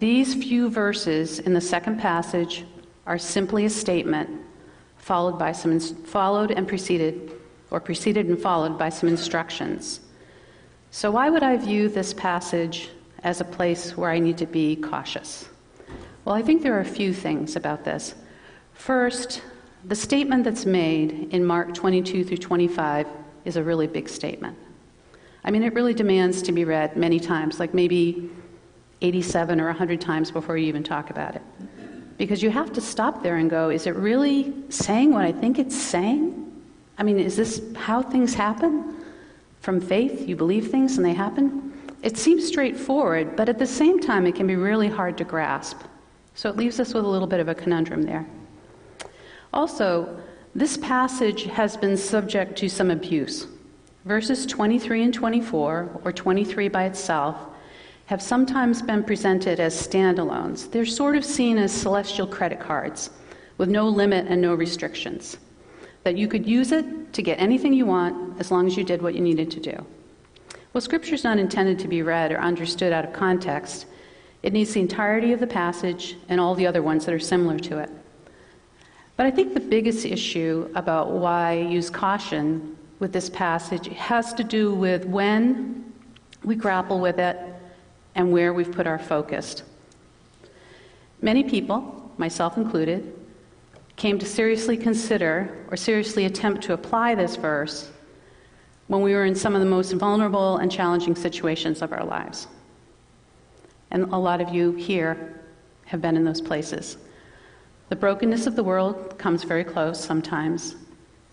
these 0.00 0.34
few 0.34 0.70
verses 0.70 1.38
in 1.38 1.52
the 1.52 1.60
second 1.60 1.98
passage 2.00 2.64
are 3.06 3.18
simply 3.18 3.66
a 3.66 3.70
statement 3.70 4.30
followed 4.96 5.38
by 5.38 5.52
some 5.52 5.78
followed 5.78 6.50
and 6.50 6.66
preceded 6.66 7.32
or 7.70 7.80
preceded 7.80 8.26
and 8.26 8.40
followed 8.40 8.78
by 8.78 8.88
some 8.88 9.08
instructions. 9.08 10.00
So 10.90 11.10
why 11.10 11.28
would 11.30 11.42
I 11.42 11.56
view 11.56 11.88
this 11.88 12.14
passage 12.14 12.88
as 13.22 13.40
a 13.40 13.44
place 13.44 13.96
where 13.96 14.10
I 14.10 14.18
need 14.18 14.38
to 14.38 14.46
be 14.46 14.74
cautious? 14.76 15.48
Well, 16.24 16.34
I 16.34 16.42
think 16.42 16.62
there 16.62 16.76
are 16.76 16.80
a 16.80 16.84
few 16.84 17.12
things 17.12 17.54
about 17.54 17.84
this. 17.84 18.14
First, 18.72 19.42
the 19.84 19.94
statement 19.94 20.44
that's 20.44 20.64
made 20.64 21.28
in 21.30 21.44
Mark 21.44 21.74
22 21.74 22.24
through 22.24 22.38
25 22.38 23.06
is 23.44 23.56
a 23.56 23.62
really 23.62 23.86
big 23.86 24.08
statement. 24.08 24.56
I 25.44 25.50
mean, 25.50 25.62
it 25.62 25.74
really 25.74 25.94
demands 25.94 26.42
to 26.42 26.52
be 26.52 26.64
read 26.64 26.96
many 26.96 27.20
times, 27.20 27.60
like 27.60 27.74
maybe 27.74 28.30
87 29.00 29.60
or 29.60 29.66
100 29.66 30.00
times 30.00 30.30
before 30.30 30.56
you 30.56 30.66
even 30.66 30.82
talk 30.82 31.10
about 31.10 31.36
it. 31.36 31.42
Because 32.18 32.42
you 32.42 32.50
have 32.50 32.72
to 32.74 32.80
stop 32.80 33.22
there 33.22 33.36
and 33.36 33.48
go, 33.48 33.70
is 33.70 33.86
it 33.86 33.96
really 33.96 34.52
saying 34.68 35.12
what 35.12 35.24
I 35.24 35.32
think 35.32 35.58
it's 35.58 35.76
saying? 35.76 36.36
I 36.98 37.02
mean, 37.02 37.18
is 37.18 37.36
this 37.36 37.62
how 37.74 38.02
things 38.02 38.34
happen? 38.34 38.96
From 39.60 39.80
faith, 39.80 40.28
you 40.28 40.36
believe 40.36 40.70
things 40.70 40.96
and 40.98 41.04
they 41.04 41.14
happen? 41.14 41.72
It 42.02 42.16
seems 42.18 42.46
straightforward, 42.46 43.36
but 43.36 43.48
at 43.48 43.58
the 43.58 43.66
same 43.66 44.00
time, 44.00 44.26
it 44.26 44.34
can 44.34 44.46
be 44.46 44.56
really 44.56 44.88
hard 44.88 45.16
to 45.18 45.24
grasp. 45.24 45.78
So 46.34 46.48
it 46.48 46.56
leaves 46.56 46.80
us 46.80 46.94
with 46.94 47.04
a 47.04 47.08
little 47.08 47.26
bit 47.28 47.40
of 47.40 47.48
a 47.48 47.54
conundrum 47.54 48.02
there. 48.02 48.26
Also, 49.52 50.18
this 50.54 50.76
passage 50.76 51.44
has 51.44 51.76
been 51.76 51.96
subject 51.96 52.56
to 52.58 52.68
some 52.68 52.90
abuse. 52.90 53.46
Verses 54.04 54.46
23 54.46 55.04
and 55.04 55.14
24, 55.14 56.00
or 56.04 56.12
23 56.12 56.68
by 56.68 56.84
itself, 56.84 57.49
have 58.10 58.20
sometimes 58.20 58.82
been 58.82 59.04
presented 59.04 59.60
as 59.60 59.72
standalones. 59.72 60.68
They're 60.68 60.84
sort 60.84 61.14
of 61.14 61.24
seen 61.24 61.56
as 61.58 61.70
celestial 61.70 62.26
credit 62.26 62.58
cards 62.58 63.10
with 63.56 63.68
no 63.68 63.88
limit 63.88 64.26
and 64.26 64.42
no 64.42 64.52
restrictions. 64.52 65.36
That 66.02 66.16
you 66.16 66.26
could 66.26 66.44
use 66.44 66.72
it 66.72 67.12
to 67.12 67.22
get 67.22 67.40
anything 67.40 67.72
you 67.72 67.86
want 67.86 68.40
as 68.40 68.50
long 68.50 68.66
as 68.66 68.76
you 68.76 68.82
did 68.82 69.00
what 69.00 69.14
you 69.14 69.20
needed 69.20 69.48
to 69.52 69.60
do. 69.60 69.86
Well, 70.72 70.80
Scripture 70.80 71.14
is 71.14 71.22
not 71.22 71.38
intended 71.38 71.78
to 71.78 71.86
be 71.86 72.02
read 72.02 72.32
or 72.32 72.40
understood 72.40 72.92
out 72.92 73.04
of 73.04 73.12
context. 73.12 73.86
It 74.42 74.52
needs 74.52 74.74
the 74.74 74.80
entirety 74.80 75.32
of 75.32 75.38
the 75.38 75.46
passage 75.46 76.16
and 76.28 76.40
all 76.40 76.56
the 76.56 76.66
other 76.66 76.82
ones 76.82 77.06
that 77.06 77.14
are 77.14 77.20
similar 77.20 77.60
to 77.60 77.78
it. 77.78 77.90
But 79.16 79.26
I 79.26 79.30
think 79.30 79.54
the 79.54 79.60
biggest 79.60 80.04
issue 80.04 80.68
about 80.74 81.12
why 81.12 81.52
use 81.52 81.90
caution 81.90 82.76
with 82.98 83.12
this 83.12 83.30
passage 83.30 83.86
has 83.86 84.34
to 84.34 84.42
do 84.42 84.74
with 84.74 85.04
when 85.04 85.92
we 86.42 86.56
grapple 86.56 86.98
with 86.98 87.20
it 87.20 87.49
and 88.20 88.30
where 88.30 88.52
we've 88.52 88.70
put 88.70 88.86
our 88.86 88.98
focus. 88.98 89.62
Many 91.22 91.42
people, 91.42 92.12
myself 92.18 92.58
included, 92.58 93.14
came 93.96 94.18
to 94.18 94.26
seriously 94.26 94.76
consider 94.76 95.64
or 95.70 95.76
seriously 95.76 96.26
attempt 96.26 96.62
to 96.64 96.74
apply 96.74 97.14
this 97.14 97.36
verse 97.36 97.90
when 98.88 99.00
we 99.00 99.14
were 99.14 99.24
in 99.24 99.34
some 99.34 99.54
of 99.54 99.60
the 99.60 99.66
most 99.66 99.92
vulnerable 99.92 100.58
and 100.58 100.70
challenging 100.70 101.16
situations 101.16 101.80
of 101.80 101.92
our 101.92 102.04
lives. 102.04 102.46
And 103.90 104.04
a 104.12 104.18
lot 104.18 104.42
of 104.42 104.50
you 104.50 104.72
here 104.72 105.40
have 105.86 106.02
been 106.02 106.16
in 106.16 106.24
those 106.24 106.42
places. 106.42 106.98
The 107.88 107.96
brokenness 107.96 108.46
of 108.46 108.54
the 108.54 108.62
world 108.62 109.18
comes 109.18 109.44
very 109.44 109.64
close 109.64 109.98
sometimes, 109.98 110.76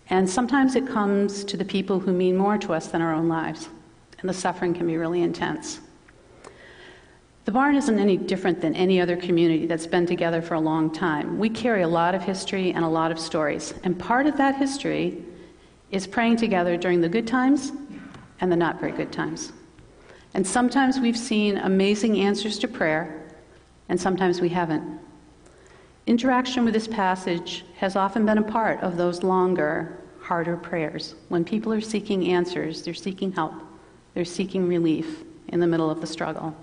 and 0.10 0.27
sometimes 0.29 0.75
it 0.77 0.88
comes 0.88 1.44
to 1.44 1.58
the 1.58 1.65
people 1.65 2.00
who 2.00 2.13
mean 2.13 2.38
more 2.38 2.58
to 2.60 2.74
us 2.74 2.88
than 2.88 3.01
our 3.01 3.13
own 3.13 3.27
lives, 3.27 3.67
and 4.20 4.29
the 4.29 4.34
suffering 4.34 4.74
can 4.74 4.88
be 4.88 4.96
really 4.96 5.22
intense. 5.22 5.82
The 7.48 7.54
barn 7.54 7.77
isn't 7.77 7.98
any 7.98 8.18
different 8.18 8.60
than 8.60 8.75
any 8.75 9.00
other 9.00 9.16
community 9.16 9.68
that's 9.68 9.88
been 9.88 10.06
together 10.06 10.42
for 10.42 10.56
a 10.56 10.60
long 10.60 10.92
time. 10.92 11.39
We 11.39 11.50
carry 11.50 11.82
a 11.82 11.88
lot 11.88 12.13
of 12.13 12.22
history 12.22 12.74
and 12.74 12.84
a 12.84 12.89
lot 12.89 13.10
of 13.10 13.18
stories, 13.18 13.74
and 13.86 13.98
part 13.98 14.27
of 14.27 14.36
that 14.36 14.58
history 14.58 15.24
is 15.89 16.06
praying 16.06 16.36
together 16.36 16.75
during 16.75 17.00
the 17.00 17.08
good 17.08 17.25
times 17.25 17.72
and 18.42 18.51
the 18.51 18.58
not 18.58 18.82
very 18.82 18.92
good 18.92 19.13
times. 19.13 19.54
And 20.34 20.46
sometimes 20.46 21.00
we've 21.00 21.18
seen 21.18 21.56
amazing 21.56 22.20
answers 22.20 22.60
to 22.60 22.68
prayer, 22.68 23.32
and 23.88 23.98
sometimes 23.98 24.42
we 24.42 24.50
haven't. 24.50 25.00
Interaction 26.06 26.66
with 26.66 26.74
this 26.74 26.89
passage 26.89 27.63
has 27.77 27.96
often 27.96 28.25
been 28.25 28.39
a 28.39 28.44
part 28.44 28.82
of 28.82 28.98
those 28.98 29.24
longer, 29.24 29.98
harder 30.20 30.58
prayers. 30.58 31.16
When 31.30 31.46
people 31.46 31.72
are 31.72 31.80
seeking 31.80 32.27
answers, 32.27 32.82
they're 32.82 32.94
seeking 32.94 33.32
help, 33.32 33.54
they're 34.16 34.25
seeking 34.25 34.68
relief 34.68 35.24
in 35.48 35.62
the 35.62 35.68
middle 35.68 35.89
of 35.89 36.01
the 36.01 36.08
struggle. 36.08 36.54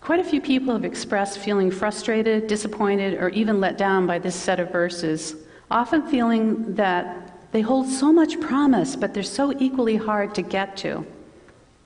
Quite 0.00 0.20
a 0.20 0.24
few 0.24 0.40
people 0.40 0.72
have 0.72 0.84
expressed 0.84 1.38
feeling 1.38 1.70
frustrated, 1.70 2.46
disappointed, 2.46 3.14
or 3.20 3.28
even 3.30 3.60
let 3.60 3.76
down 3.76 4.06
by 4.06 4.18
this 4.18 4.34
set 4.34 4.58
of 4.58 4.72
verses, 4.72 5.36
often 5.70 6.06
feeling 6.08 6.74
that 6.74 7.36
they 7.52 7.60
hold 7.60 7.86
so 7.86 8.12
much 8.12 8.40
promise, 8.40 8.96
but 8.96 9.12
they're 9.12 9.22
so 9.22 9.52
equally 9.58 9.96
hard 9.96 10.34
to 10.36 10.42
get 10.42 10.76
to. 10.78 11.06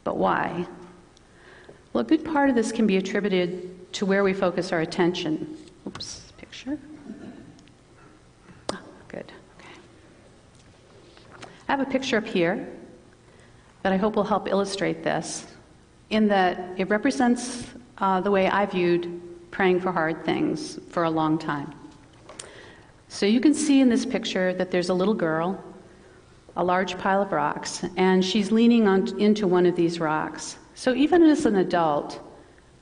But 0.05 0.17
why? 0.17 0.67
Well, 1.93 2.03
a 2.03 2.07
good 2.07 2.25
part 2.25 2.51
of 2.51 2.55
this 2.55 2.71
can 2.71 2.87
be 2.87 2.97
attributed 2.99 3.93
to 3.95 4.07
where 4.07 4.23
we 4.23 4.33
focus 4.33 4.73
our 4.73 4.81
attention. 4.81 5.57
Oops, 5.87 6.33
picture. 6.37 6.79
Oh, 8.73 8.81
good. 9.09 9.33
Okay. 9.59 9.75
I 11.69 11.73
have 11.73 11.81
a 11.81 11.85
picture 11.85 12.19
up 12.19 12.27
here 12.27 12.69
that 13.83 13.93
I 13.93 13.97
hope 13.97 14.17
will 14.17 14.25
help 14.25 14.49
illustrate 14.49 15.03
this, 15.03 15.47
in 16.11 16.29
that 16.29 16.79
it 16.79 16.89
represents 16.89 17.65
uh, 17.99 18.21
the 18.21 18.31
way 18.31 18.49
I 18.49 18.67
viewed 18.67 19.21
praying 19.51 19.81
for 19.81 19.93
hard 19.93 20.25
things 20.25 20.79
for 20.91 21.05
a 21.05 21.11
long 21.11 21.39
time. 21.39 21.73
So 23.09 23.27
you 23.27 23.41
can 23.41 23.55
see 23.55 23.81
in 23.81 23.89
this 23.89 24.05
picture 24.05 24.53
that 24.55 24.71
there's 24.71 24.89
a 24.89 24.95
little 24.95 25.15
girl, 25.15 25.63
a 26.57 26.65
large 26.65 26.99
pile 26.99 27.23
of 27.23 27.31
rocks, 27.31 27.85
and 27.97 28.25
she's 28.25 28.51
leaning 28.51 28.89
on, 28.89 29.21
into 29.21 29.47
one 29.47 29.67
of 29.67 29.77
these 29.77 30.01
rocks. 30.01 30.59
So 30.75 30.95
even 30.95 31.23
as 31.23 31.47
an 31.47 31.57
adult, 31.57 32.21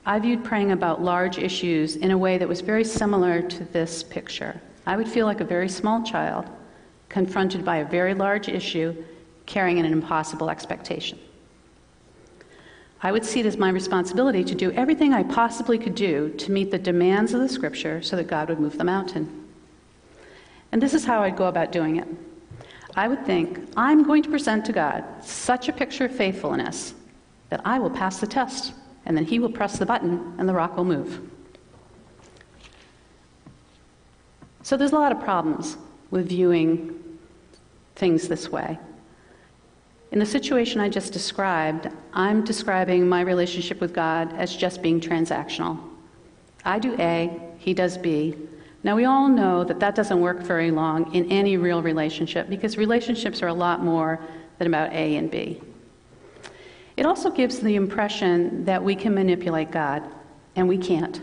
I 0.05 0.17
viewed 0.19 0.43
praying 0.43 0.71
about 0.71 1.03
large 1.03 1.37
issues 1.37 1.95
in 1.97 2.11
a 2.11 2.17
way 2.17 2.37
that 2.37 2.47
was 2.47 2.61
very 2.61 2.83
similar 2.83 3.41
to 3.41 3.63
this 3.65 4.03
picture. 4.03 4.59
I 4.85 4.97
would 4.97 5.07
feel 5.07 5.25
like 5.25 5.39
a 5.39 5.45
very 5.45 5.69
small 5.69 6.03
child 6.03 6.49
confronted 7.07 7.63
by 7.63 7.77
a 7.77 7.85
very 7.85 8.13
large 8.13 8.49
issue 8.49 8.95
carrying 9.45 9.79
an 9.79 9.85
impossible 9.85 10.49
expectation. 10.49 11.19
I 13.05 13.11
would 13.11 13.25
see 13.25 13.41
it 13.41 13.45
as 13.45 13.57
my 13.57 13.69
responsibility 13.69 14.45
to 14.45 14.55
do 14.55 14.71
everything 14.71 15.13
I 15.13 15.23
possibly 15.23 15.77
could 15.77 15.93
do 15.93 16.29
to 16.37 16.51
meet 16.53 16.71
the 16.71 16.79
demands 16.79 17.33
of 17.33 17.41
the 17.41 17.49
scripture 17.49 18.01
so 18.01 18.15
that 18.15 18.27
God 18.27 18.47
would 18.47 18.61
move 18.61 18.77
the 18.77 18.85
mountain. 18.85 19.45
And 20.71 20.81
this 20.81 20.93
is 20.93 21.03
how 21.03 21.21
I'd 21.21 21.35
go 21.35 21.47
about 21.47 21.73
doing 21.73 21.97
it. 21.97 22.07
I 22.95 23.09
would 23.09 23.25
think, 23.25 23.59
I'm 23.75 24.03
going 24.03 24.23
to 24.23 24.29
present 24.29 24.63
to 24.65 24.71
God 24.71 25.03
such 25.21 25.67
a 25.67 25.73
picture 25.73 26.05
of 26.05 26.15
faithfulness 26.15 26.93
that 27.49 27.59
I 27.65 27.77
will 27.77 27.89
pass 27.89 28.19
the 28.19 28.27
test, 28.27 28.73
and 29.05 29.17
then 29.17 29.25
He 29.25 29.37
will 29.37 29.51
press 29.51 29.77
the 29.77 29.85
button 29.85 30.33
and 30.37 30.47
the 30.47 30.53
rock 30.53 30.77
will 30.77 30.85
move. 30.85 31.19
So 34.61 34.77
there's 34.77 34.93
a 34.93 34.95
lot 34.95 35.11
of 35.11 35.19
problems 35.19 35.75
with 36.09 36.29
viewing 36.29 37.01
things 37.95 38.29
this 38.29 38.49
way. 38.49 38.79
In 40.13 40.19
the 40.19 40.25
situation 40.27 40.79
I 40.79 40.89
just 40.89 41.11
described, 41.11 41.89
I'm 42.13 42.43
describing 42.43 43.09
my 43.09 43.21
relationship 43.21 43.81
with 43.81 43.95
God 43.95 44.31
as 44.37 44.55
just 44.55 44.83
being 44.83 45.01
transactional. 45.01 45.79
I 46.63 46.77
do 46.77 46.95
A, 46.99 47.41
he 47.57 47.73
does 47.73 47.97
B. 47.97 48.35
Now, 48.83 48.95
we 48.95 49.05
all 49.05 49.27
know 49.27 49.63
that 49.63 49.79
that 49.79 49.95
doesn't 49.95 50.21
work 50.21 50.41
very 50.41 50.69
long 50.69 51.11
in 51.15 51.31
any 51.31 51.57
real 51.57 51.81
relationship 51.81 52.47
because 52.47 52.77
relationships 52.77 53.41
are 53.41 53.47
a 53.47 53.53
lot 53.55 53.83
more 53.83 54.19
than 54.59 54.67
about 54.67 54.93
A 54.93 55.15
and 55.15 55.31
B. 55.31 55.59
It 56.95 57.07
also 57.07 57.31
gives 57.31 57.59
the 57.59 57.73
impression 57.73 58.65
that 58.65 58.83
we 58.83 58.93
can 58.93 59.15
manipulate 59.15 59.71
God, 59.71 60.03
and 60.55 60.67
we 60.67 60.77
can't. 60.77 61.21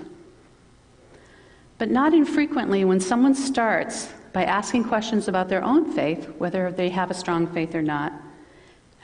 But 1.78 1.92
not 1.92 2.12
infrequently, 2.12 2.85
when 2.85 2.99
someone 2.99 3.37
starts 3.37 4.12
by 4.32 4.47
asking 4.47 4.82
questions 4.87 5.28
about 5.28 5.49
their 5.49 5.62
own 5.62 5.92
faith, 5.92 6.25
whether 6.38 6.73
they 6.73 6.88
have 6.88 7.12
a 7.12 7.14
strong 7.14 7.47
faith 7.47 7.76
or 7.76 7.82
not, 7.82 8.12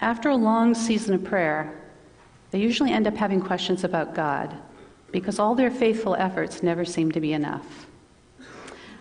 after 0.00 0.28
a 0.28 0.36
long 0.36 0.74
season 0.74 1.14
of 1.14 1.24
prayer, 1.24 1.74
they 2.50 2.60
usually 2.60 2.92
end 2.92 3.06
up 3.06 3.16
having 3.16 3.40
questions 3.40 3.84
about 3.84 4.14
God 4.14 4.56
because 5.12 5.38
all 5.38 5.54
their 5.54 5.70
faithful 5.70 6.14
efforts 6.16 6.62
never 6.62 6.84
seem 6.84 7.10
to 7.12 7.20
be 7.20 7.32
enough. 7.32 7.86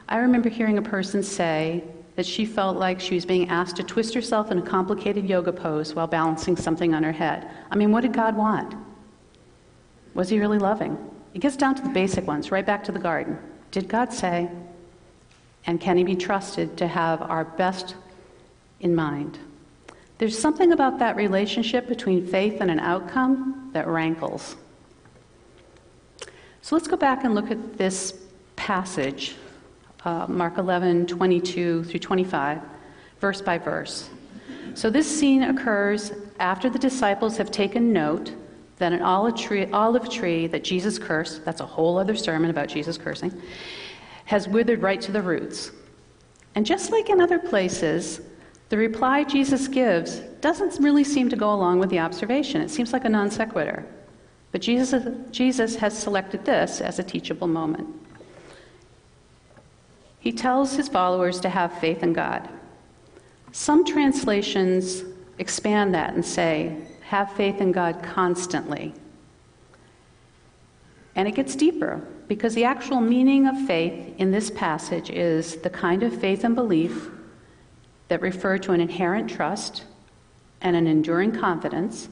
I 0.08 0.18
remember 0.18 0.50
hearing 0.50 0.78
a 0.78 0.82
person 0.82 1.24
say 1.24 1.84
that 2.16 2.26
she 2.26 2.46
felt 2.46 2.78
like 2.78 3.00
she 3.00 3.16
was 3.16 3.26
being 3.26 3.50
asked 3.50 3.76
to 3.78 3.84
twist 3.84 4.14
herself 4.14 4.52
in 4.52 4.60
a 4.60 4.62
complicated 4.62 5.28
yoga 5.28 5.52
pose 5.52 5.94
while 5.94 6.08
balancing 6.08 6.56
something 6.56 6.94
on 6.94 7.04
her 7.04 7.12
head. 7.12 7.50
I 7.72 7.76
mean, 7.76 7.92
what 7.92 8.02
did 8.02 8.14
God 8.14 8.38
want? 8.38 8.76
Was 10.14 10.30
he 10.30 10.40
really 10.40 10.60
loving? 10.60 10.98
It 11.34 11.40
gets 11.40 11.58
down 11.58 11.76
to 11.76 11.82
the 11.82 11.90
basic 11.90 12.26
ones, 12.26 12.52
right 12.52 12.66
back 12.66 12.84
to 12.86 12.94
the 12.94 13.00
garden. 13.00 13.38
Did 13.72 13.90
God 13.90 14.14
say, 14.14 14.50
and 15.66 15.82
can 15.82 15.98
he 15.98 16.04
be 16.04 16.16
trusted 16.16 16.78
to 16.78 16.88
have 16.88 17.22
our 17.22 17.44
best 17.44 17.96
in 18.80 18.96
mind? 18.96 19.40
There's 20.18 20.38
something 20.38 20.72
about 20.72 21.00
that 21.00 21.16
relationship 21.16 21.88
between 21.88 22.26
faith 22.26 22.62
and 22.62 22.72
an 22.72 22.80
outcome 22.80 23.70
that 23.74 23.88
rankles. 23.88 24.56
So 26.62 26.76
let's 26.76 26.88
go 26.88 26.96
back 26.96 27.24
and 27.26 27.36
look 27.36 27.52
at 27.52 27.78
this 27.78 28.18
passage, 28.56 29.36
uh, 30.06 30.26
Mark 30.28 30.58
11, 30.58 31.08
22 31.08 31.84
through 31.84 32.00
25, 32.00 32.62
verse 33.20 33.42
by 33.42 33.58
verse. 33.58 34.10
So 34.74 34.90
this 34.90 35.08
scene 35.20 35.44
occurs 35.44 36.12
after 36.40 36.70
the 36.70 36.80
disciples 36.80 37.38
have 37.38 37.52
taken 37.52 37.94
note 37.94 38.34
that 38.78 38.94
an 38.94 39.02
olive 39.02 39.36
tree, 39.36 39.70
olive 39.72 40.10
tree 40.10 40.48
that 40.48 40.64
Jesus 40.64 40.98
cursed, 40.98 41.46
that's 41.46 41.62
a 41.62 41.66
whole 41.66 41.98
other 41.98 42.16
sermon 42.16 42.50
about 42.50 42.68
Jesus 42.68 42.98
cursing, 42.98 43.42
has 44.26 44.48
withered 44.48 44.82
right 44.82 45.00
to 45.02 45.12
the 45.12 45.22
roots. 45.22 45.72
And 46.56 46.66
just 46.66 46.92
like 46.92 47.10
in 47.10 47.22
other 47.22 47.40
places, 47.40 48.22
the 48.70 48.78
reply 48.78 49.24
Jesus 49.24 49.68
gives 49.68 50.20
doesn't 50.42 50.82
really 50.82 51.04
seem 51.04 51.30
to 51.30 51.36
go 51.36 51.54
along 51.54 51.80
with 51.80 51.90
the 51.90 52.00
observation. 52.00 52.62
It 52.62 52.70
seems 52.70 52.94
like 52.94 53.06
a 53.06 53.10
non 53.10 53.30
sequitur. 53.30 53.86
But 54.52 54.62
Jesus, 54.62 55.06
Jesus 55.32 55.76
has 55.76 55.98
selected 55.98 56.46
this 56.46 56.82
as 56.82 56.98
a 56.98 57.04
teachable 57.04 57.48
moment. 57.48 57.88
He 60.20 60.32
tells 60.32 60.76
his 60.76 60.88
followers 60.88 61.40
to 61.42 61.50
have 61.50 61.78
faith 61.80 62.02
in 62.02 62.14
God. 62.14 62.50
Some 63.52 63.86
translations 63.86 65.04
expand 65.38 65.94
that 65.94 66.14
and 66.14 66.26
say, 66.26 66.76
have 67.02 67.32
faith 67.34 67.62
in 67.62 67.72
God 67.72 68.02
constantly. 68.02 68.94
And 71.16 71.28
it 71.28 71.36
gets 71.36 71.56
deeper 71.56 72.02
because 72.28 72.56
the 72.56 72.64
actual 72.64 73.00
meaning 73.00 73.48
of 73.48 73.68
faith 73.68 74.16
in 74.18 74.32
this 74.32 74.50
passage 74.50 75.10
is 75.10 75.58
the 75.58 75.70
kind 75.70 76.02
of 76.02 76.20
faith 76.20 76.44
and 76.44 76.56
belief 76.56 77.10
that 78.08 78.22
refer 78.22 78.58
to 78.60 78.72
an 78.72 78.82
inherent 78.82 79.30
trust 79.30 79.84
and 80.62 80.76
an 80.76 80.88
enduring 80.88 81.32
confidence 81.32 82.10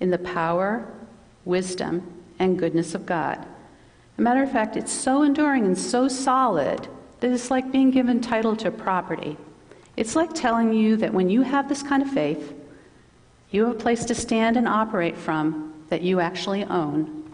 in 0.00 0.10
the 0.10 0.18
power, 0.18 0.86
wisdom, 1.44 2.22
and 2.38 2.58
goodness 2.58 2.94
of 2.94 3.06
God. 3.06 3.38
As 3.38 4.18
a 4.18 4.22
matter 4.22 4.42
of 4.42 4.52
fact, 4.52 4.76
it's 4.76 4.92
so 4.92 5.22
enduring 5.22 5.66
and 5.66 5.76
so 5.76 6.08
solid 6.08 6.88
that 7.20 7.30
it's 7.30 7.50
like 7.50 7.72
being 7.72 7.90
given 7.90 8.20
title 8.20 8.56
to 8.56 8.70
property. 8.70 9.36
It's 9.96 10.16
like 10.16 10.34
telling 10.34 10.72
you 10.72 10.96
that 10.96 11.14
when 11.14 11.30
you 11.30 11.42
have 11.42 11.68
this 11.68 11.82
kind 11.82 12.02
of 12.02 12.10
faith, 12.10 12.52
you 13.50 13.64
have 13.64 13.76
a 13.76 13.78
place 13.78 14.04
to 14.06 14.14
stand 14.14 14.56
and 14.56 14.68
operate 14.68 15.16
from 15.16 15.84
that 15.88 16.02
you 16.02 16.20
actually 16.20 16.64
own. 16.64 17.32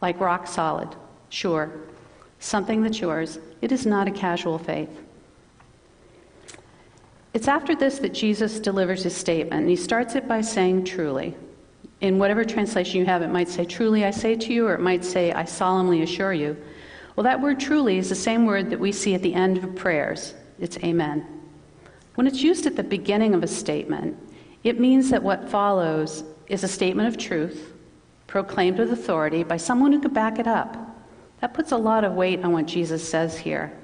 Like 0.00 0.20
rock 0.20 0.46
solid, 0.46 0.88
sure, 1.28 1.70
something 2.40 2.82
that's 2.82 3.00
yours. 3.00 3.38
It 3.62 3.70
is 3.70 3.86
not 3.86 4.08
a 4.08 4.10
casual 4.10 4.58
faith. 4.58 4.90
It's 7.34 7.48
after 7.48 7.74
this 7.74 7.98
that 7.98 8.14
Jesus 8.14 8.60
delivers 8.60 9.02
his 9.02 9.14
statement, 9.14 9.62
and 9.62 9.68
he 9.68 9.74
starts 9.74 10.14
it 10.14 10.28
by 10.28 10.40
saying, 10.40 10.84
truly. 10.84 11.36
In 12.00 12.18
whatever 12.18 12.44
translation 12.44 13.00
you 13.00 13.06
have, 13.06 13.22
it 13.22 13.28
might 13.28 13.48
say, 13.48 13.64
truly 13.64 14.04
I 14.04 14.12
say 14.12 14.36
to 14.36 14.52
you, 14.52 14.68
or 14.68 14.74
it 14.74 14.80
might 14.80 15.04
say, 15.04 15.32
I 15.32 15.44
solemnly 15.44 16.02
assure 16.02 16.32
you. 16.32 16.56
Well, 17.16 17.24
that 17.24 17.40
word 17.40 17.58
truly 17.58 17.98
is 17.98 18.08
the 18.08 18.14
same 18.14 18.46
word 18.46 18.70
that 18.70 18.78
we 18.78 18.92
see 18.92 19.14
at 19.14 19.22
the 19.22 19.34
end 19.34 19.58
of 19.58 19.74
prayers. 19.74 20.34
It's 20.60 20.78
amen. 20.78 21.26
When 22.14 22.28
it's 22.28 22.42
used 22.42 22.66
at 22.66 22.76
the 22.76 22.84
beginning 22.84 23.34
of 23.34 23.42
a 23.42 23.48
statement, 23.48 24.16
it 24.62 24.78
means 24.78 25.10
that 25.10 25.22
what 25.22 25.48
follows 25.48 26.22
is 26.46 26.62
a 26.62 26.68
statement 26.68 27.08
of 27.08 27.18
truth, 27.18 27.72
proclaimed 28.28 28.78
with 28.78 28.92
authority 28.92 29.42
by 29.42 29.56
someone 29.56 29.92
who 29.92 30.00
could 30.00 30.14
back 30.14 30.38
it 30.38 30.46
up. 30.46 30.76
That 31.40 31.52
puts 31.52 31.72
a 31.72 31.76
lot 31.76 32.04
of 32.04 32.14
weight 32.14 32.44
on 32.44 32.52
what 32.52 32.66
Jesus 32.66 33.06
says 33.06 33.36
here. 33.36 33.76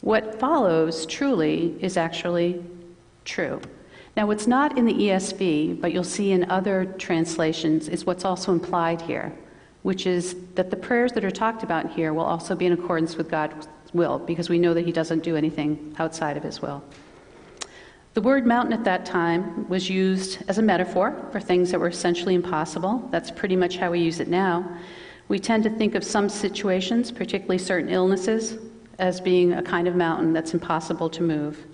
What 0.00 0.40
follows 0.40 1.04
truly 1.04 1.76
is 1.80 1.96
actually 1.96 2.64
true. 3.24 3.60
Now, 4.16 4.26
what's 4.26 4.46
not 4.46 4.76
in 4.78 4.86
the 4.86 4.94
ESV, 4.94 5.80
but 5.80 5.92
you'll 5.92 6.04
see 6.04 6.32
in 6.32 6.50
other 6.50 6.86
translations, 6.98 7.88
is 7.88 8.06
what's 8.06 8.24
also 8.24 8.52
implied 8.52 9.02
here, 9.02 9.32
which 9.82 10.06
is 10.06 10.36
that 10.54 10.70
the 10.70 10.76
prayers 10.76 11.12
that 11.12 11.24
are 11.24 11.30
talked 11.30 11.62
about 11.62 11.92
here 11.92 12.12
will 12.12 12.24
also 12.24 12.54
be 12.54 12.66
in 12.66 12.72
accordance 12.72 13.16
with 13.16 13.30
God's 13.30 13.68
will, 13.92 14.18
because 14.18 14.48
we 14.48 14.58
know 14.58 14.74
that 14.74 14.84
He 14.86 14.92
doesn't 14.92 15.22
do 15.22 15.36
anything 15.36 15.94
outside 15.98 16.36
of 16.36 16.42
His 16.42 16.60
will. 16.60 16.82
The 18.14 18.20
word 18.20 18.46
mountain 18.46 18.72
at 18.72 18.84
that 18.84 19.06
time 19.06 19.68
was 19.68 19.88
used 19.88 20.42
as 20.48 20.58
a 20.58 20.62
metaphor 20.62 21.14
for 21.30 21.38
things 21.38 21.70
that 21.70 21.78
were 21.78 21.88
essentially 21.88 22.34
impossible. 22.34 23.08
That's 23.12 23.30
pretty 23.30 23.54
much 23.54 23.76
how 23.76 23.92
we 23.92 24.00
use 24.00 24.18
it 24.18 24.28
now. 24.28 24.68
We 25.28 25.38
tend 25.38 25.62
to 25.64 25.70
think 25.70 25.94
of 25.94 26.02
some 26.02 26.28
situations, 26.28 27.12
particularly 27.12 27.58
certain 27.58 27.90
illnesses, 27.90 28.58
as 29.00 29.20
being 29.20 29.54
a 29.54 29.62
kind 29.62 29.88
of 29.88 29.96
mountain 29.96 30.32
that's 30.32 30.54
impossible 30.54 31.10
to 31.10 31.22
move. 31.22 31.66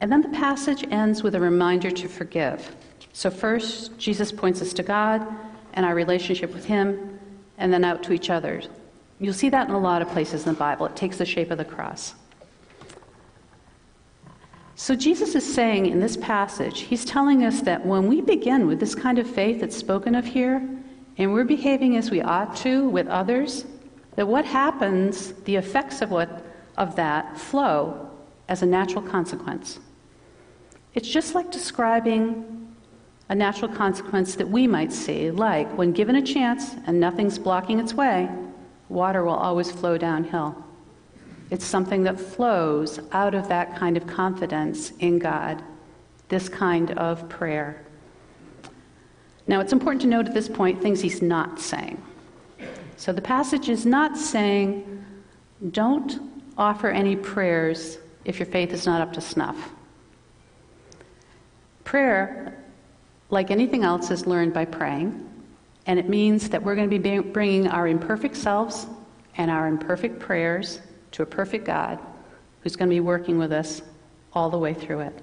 And 0.00 0.12
then 0.12 0.20
the 0.20 0.28
passage 0.28 0.84
ends 0.90 1.22
with 1.22 1.34
a 1.34 1.40
reminder 1.40 1.90
to 1.90 2.08
forgive. 2.08 2.74
So, 3.12 3.30
first, 3.30 3.96
Jesus 3.98 4.30
points 4.30 4.60
us 4.60 4.72
to 4.74 4.82
God 4.82 5.26
and 5.72 5.86
our 5.86 5.94
relationship 5.94 6.52
with 6.52 6.64
Him, 6.64 7.18
and 7.56 7.72
then 7.72 7.84
out 7.84 8.02
to 8.04 8.12
each 8.12 8.30
other. 8.30 8.62
You'll 9.18 9.34
see 9.34 9.48
that 9.48 9.68
in 9.68 9.74
a 9.74 9.78
lot 9.78 10.02
of 10.02 10.08
places 10.08 10.46
in 10.46 10.52
the 10.52 10.58
Bible. 10.58 10.86
It 10.86 10.94
takes 10.94 11.16
the 11.16 11.24
shape 11.24 11.50
of 11.50 11.58
the 11.58 11.64
cross. 11.64 12.14
So, 14.76 14.94
Jesus 14.94 15.34
is 15.34 15.54
saying 15.54 15.86
in 15.86 16.00
this 16.00 16.16
passage, 16.16 16.82
He's 16.82 17.04
telling 17.04 17.44
us 17.44 17.62
that 17.62 17.84
when 17.84 18.06
we 18.06 18.20
begin 18.20 18.66
with 18.66 18.78
this 18.78 18.94
kind 18.94 19.18
of 19.18 19.28
faith 19.28 19.60
that's 19.60 19.76
spoken 19.76 20.14
of 20.14 20.24
here, 20.24 20.68
and 21.16 21.32
we're 21.32 21.44
behaving 21.44 21.96
as 21.96 22.12
we 22.12 22.20
ought 22.22 22.54
to 22.56 22.88
with 22.88 23.08
others, 23.08 23.64
that 24.14 24.26
what 24.26 24.44
happens, 24.44 25.32
the 25.44 25.56
effects 25.56 26.02
of 26.02 26.10
what 26.10 26.44
of 26.78 26.96
that 26.96 27.38
flow 27.38 28.08
as 28.48 28.62
a 28.62 28.66
natural 28.66 29.02
consequence. 29.02 29.78
It's 30.94 31.08
just 31.08 31.34
like 31.34 31.50
describing 31.50 32.74
a 33.28 33.34
natural 33.34 33.70
consequence 33.70 34.36
that 34.36 34.48
we 34.48 34.66
might 34.66 34.92
see, 34.92 35.30
like 35.30 35.68
when 35.76 35.92
given 35.92 36.16
a 36.16 36.22
chance 36.22 36.76
and 36.86 36.98
nothing's 36.98 37.38
blocking 37.38 37.78
its 37.78 37.92
way, 37.92 38.28
water 38.88 39.22
will 39.22 39.34
always 39.34 39.70
flow 39.70 39.98
downhill. 39.98 40.56
It's 41.50 41.64
something 41.64 42.04
that 42.04 42.18
flows 42.18 43.00
out 43.12 43.34
of 43.34 43.48
that 43.48 43.76
kind 43.76 43.96
of 43.96 44.06
confidence 44.06 44.92
in 44.98 45.18
God, 45.18 45.62
this 46.28 46.48
kind 46.48 46.92
of 46.92 47.28
prayer. 47.28 47.84
Now, 49.46 49.60
it's 49.60 49.72
important 49.72 50.02
to 50.02 50.08
note 50.08 50.26
at 50.26 50.34
this 50.34 50.48
point 50.48 50.80
things 50.80 51.00
he's 51.00 51.22
not 51.22 51.58
saying. 51.58 52.02
So 52.96 53.12
the 53.12 53.22
passage 53.22 53.68
is 53.68 53.86
not 53.86 54.16
saying, 54.16 55.04
don't 55.70 56.27
offer 56.58 56.88
any 56.88 57.16
prayers 57.16 57.98
if 58.24 58.38
your 58.38 58.46
faith 58.46 58.72
is 58.72 58.84
not 58.84 59.00
up 59.00 59.12
to 59.14 59.20
snuff. 59.20 59.70
Prayer, 61.84 62.62
like 63.30 63.50
anything 63.50 63.84
else, 63.84 64.10
is 64.10 64.26
learned 64.26 64.52
by 64.52 64.64
praying. 64.64 65.24
And 65.86 65.98
it 65.98 66.08
means 66.08 66.50
that 66.50 66.62
we're 66.62 66.74
going 66.74 66.90
to 66.90 66.98
be 66.98 67.18
bringing 67.20 67.68
our 67.68 67.88
imperfect 67.88 68.36
selves 68.36 68.86
and 69.36 69.50
our 69.50 69.66
imperfect 69.68 70.18
prayers 70.18 70.80
to 71.12 71.22
a 71.22 71.26
perfect 71.26 71.64
God 71.64 71.98
who's 72.60 72.76
going 72.76 72.90
to 72.90 72.94
be 72.94 73.00
working 73.00 73.38
with 73.38 73.52
us 73.52 73.80
all 74.34 74.50
the 74.50 74.58
way 74.58 74.74
through 74.74 75.00
it. 75.00 75.22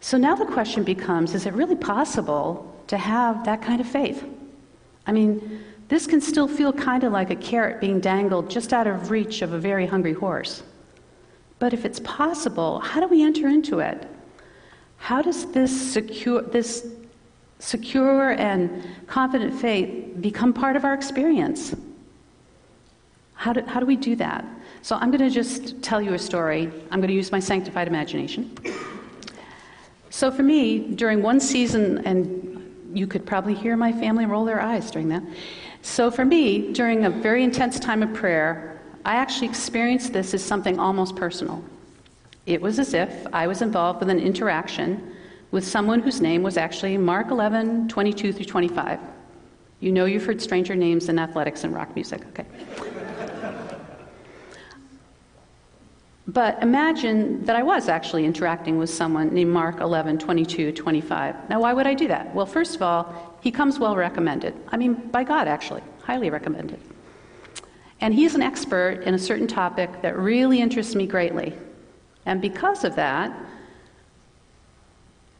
So 0.00 0.16
now 0.16 0.34
the 0.34 0.46
question 0.46 0.82
becomes 0.82 1.34
is 1.34 1.44
it 1.44 1.52
really 1.52 1.76
possible 1.76 2.74
to 2.86 2.96
have 2.96 3.44
that 3.44 3.60
kind 3.60 3.80
of 3.80 3.86
faith? 3.86 4.24
I 5.06 5.12
mean, 5.12 5.62
this 5.90 6.06
can 6.06 6.20
still 6.20 6.46
feel 6.46 6.72
kind 6.72 7.02
of 7.02 7.12
like 7.12 7.30
a 7.30 7.36
carrot 7.36 7.80
being 7.80 7.98
dangled 7.98 8.48
just 8.48 8.72
out 8.72 8.86
of 8.86 9.10
reach 9.10 9.42
of 9.42 9.52
a 9.52 9.58
very 9.58 9.86
hungry 9.86 10.12
horse. 10.12 10.62
But 11.58 11.74
if 11.74 11.84
it's 11.84 11.98
possible, 12.00 12.78
how 12.78 13.00
do 13.00 13.08
we 13.08 13.24
enter 13.24 13.48
into 13.48 13.80
it? 13.80 14.08
How 14.98 15.20
does 15.20 15.50
this 15.50 15.92
secure, 15.92 16.42
this 16.42 16.86
secure 17.58 18.30
and 18.30 18.86
confident 19.08 19.52
faith 19.60 20.20
become 20.20 20.52
part 20.52 20.76
of 20.76 20.84
our 20.84 20.94
experience? 20.94 21.74
How 23.34 23.52
do, 23.52 23.62
how 23.62 23.80
do 23.80 23.86
we 23.86 23.96
do 23.96 24.14
that? 24.16 24.44
So 24.82 24.94
I'm 24.94 25.10
going 25.10 25.28
to 25.28 25.30
just 25.30 25.82
tell 25.82 26.00
you 26.00 26.14
a 26.14 26.18
story. 26.18 26.70
I'm 26.92 27.00
going 27.00 27.08
to 27.08 27.14
use 27.14 27.32
my 27.32 27.40
sanctified 27.40 27.88
imagination. 27.88 28.56
So 30.10 30.30
for 30.30 30.44
me, 30.44 30.78
during 30.94 31.20
one 31.20 31.40
season, 31.40 31.98
and 32.06 32.50
you 32.94 33.06
could 33.06 33.26
probably 33.26 33.54
hear 33.54 33.76
my 33.76 33.92
family 33.92 34.26
roll 34.26 34.44
their 34.44 34.60
eyes 34.60 34.90
during 34.90 35.08
that. 35.08 35.22
So 35.82 36.10
for 36.10 36.24
me, 36.24 36.72
during 36.72 37.04
a 37.04 37.10
very 37.10 37.42
intense 37.42 37.80
time 37.80 38.02
of 38.02 38.12
prayer, 38.12 38.80
I 39.04 39.16
actually 39.16 39.48
experienced 39.48 40.12
this 40.12 40.34
as 40.34 40.44
something 40.44 40.78
almost 40.78 41.16
personal. 41.16 41.64
It 42.46 42.60
was 42.60 42.78
as 42.78 42.94
if 42.94 43.26
I 43.32 43.46
was 43.46 43.62
involved 43.62 44.00
with 44.00 44.10
an 44.10 44.18
interaction 44.18 45.14
with 45.50 45.66
someone 45.66 46.00
whose 46.00 46.20
name 46.20 46.42
was 46.42 46.56
actually 46.56 46.96
Mark 46.96 47.30
11, 47.30 47.88
22 47.88 48.32
through 48.32 48.44
25. 48.44 49.00
You 49.80 49.92
know 49.92 50.04
you've 50.04 50.24
heard 50.24 50.40
stranger 50.40 50.74
names 50.74 51.08
in 51.08 51.18
athletics 51.18 51.64
and 51.64 51.74
rock 51.74 51.94
music, 51.94 52.24
okay? 52.28 52.46
But 56.32 56.62
imagine 56.62 57.44
that 57.44 57.56
I 57.56 57.64
was 57.64 57.88
actually 57.88 58.24
interacting 58.24 58.78
with 58.78 58.88
someone 58.88 59.34
named 59.34 59.50
Mark 59.50 59.80
11, 59.80 60.18
22, 60.18 60.70
25. 60.70 61.50
Now, 61.50 61.60
why 61.60 61.72
would 61.72 61.88
I 61.88 61.94
do 61.94 62.06
that? 62.06 62.32
Well, 62.32 62.46
first 62.46 62.76
of 62.76 62.82
all, 62.82 63.36
he 63.40 63.50
comes 63.50 63.80
well 63.80 63.96
recommended. 63.96 64.54
I 64.68 64.76
mean, 64.76 64.94
by 64.94 65.24
God, 65.24 65.48
actually, 65.48 65.82
highly 66.04 66.30
recommended. 66.30 66.78
And 68.00 68.14
he's 68.14 68.36
an 68.36 68.42
expert 68.42 69.02
in 69.04 69.14
a 69.14 69.18
certain 69.18 69.48
topic 69.48 70.02
that 70.02 70.16
really 70.16 70.60
interests 70.60 70.94
me 70.94 71.04
greatly. 71.04 71.52
And 72.26 72.40
because 72.40 72.84
of 72.84 72.94
that, 72.94 73.36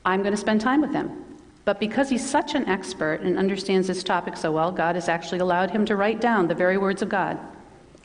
I'm 0.04 0.22
going 0.22 0.34
to 0.34 0.40
spend 0.40 0.60
time 0.60 0.80
with 0.80 0.92
him. 0.92 1.24
But 1.64 1.78
because 1.78 2.08
he's 2.08 2.28
such 2.28 2.56
an 2.56 2.66
expert 2.66 3.20
and 3.20 3.38
understands 3.38 3.86
this 3.86 4.02
topic 4.02 4.36
so 4.36 4.50
well, 4.50 4.72
God 4.72 4.96
has 4.96 5.08
actually 5.08 5.38
allowed 5.38 5.70
him 5.70 5.86
to 5.86 5.94
write 5.94 6.20
down 6.20 6.48
the 6.48 6.54
very 6.54 6.78
words 6.78 7.00
of 7.00 7.08
God 7.08 7.38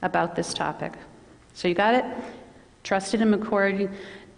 about 0.04 0.36
this 0.36 0.54
topic. 0.54 0.94
So 1.56 1.68
you 1.68 1.74
got 1.74 1.96
it? 1.96 2.06
Trusted 2.86 3.20
him 3.20 3.34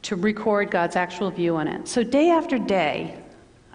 to 0.01 0.15
record 0.15 0.71
God's 0.71 0.95
actual 0.95 1.29
view 1.29 1.57
on 1.57 1.67
it. 1.67 1.87
So 1.87 2.01
day 2.01 2.31
after 2.31 2.57
day, 2.57 3.21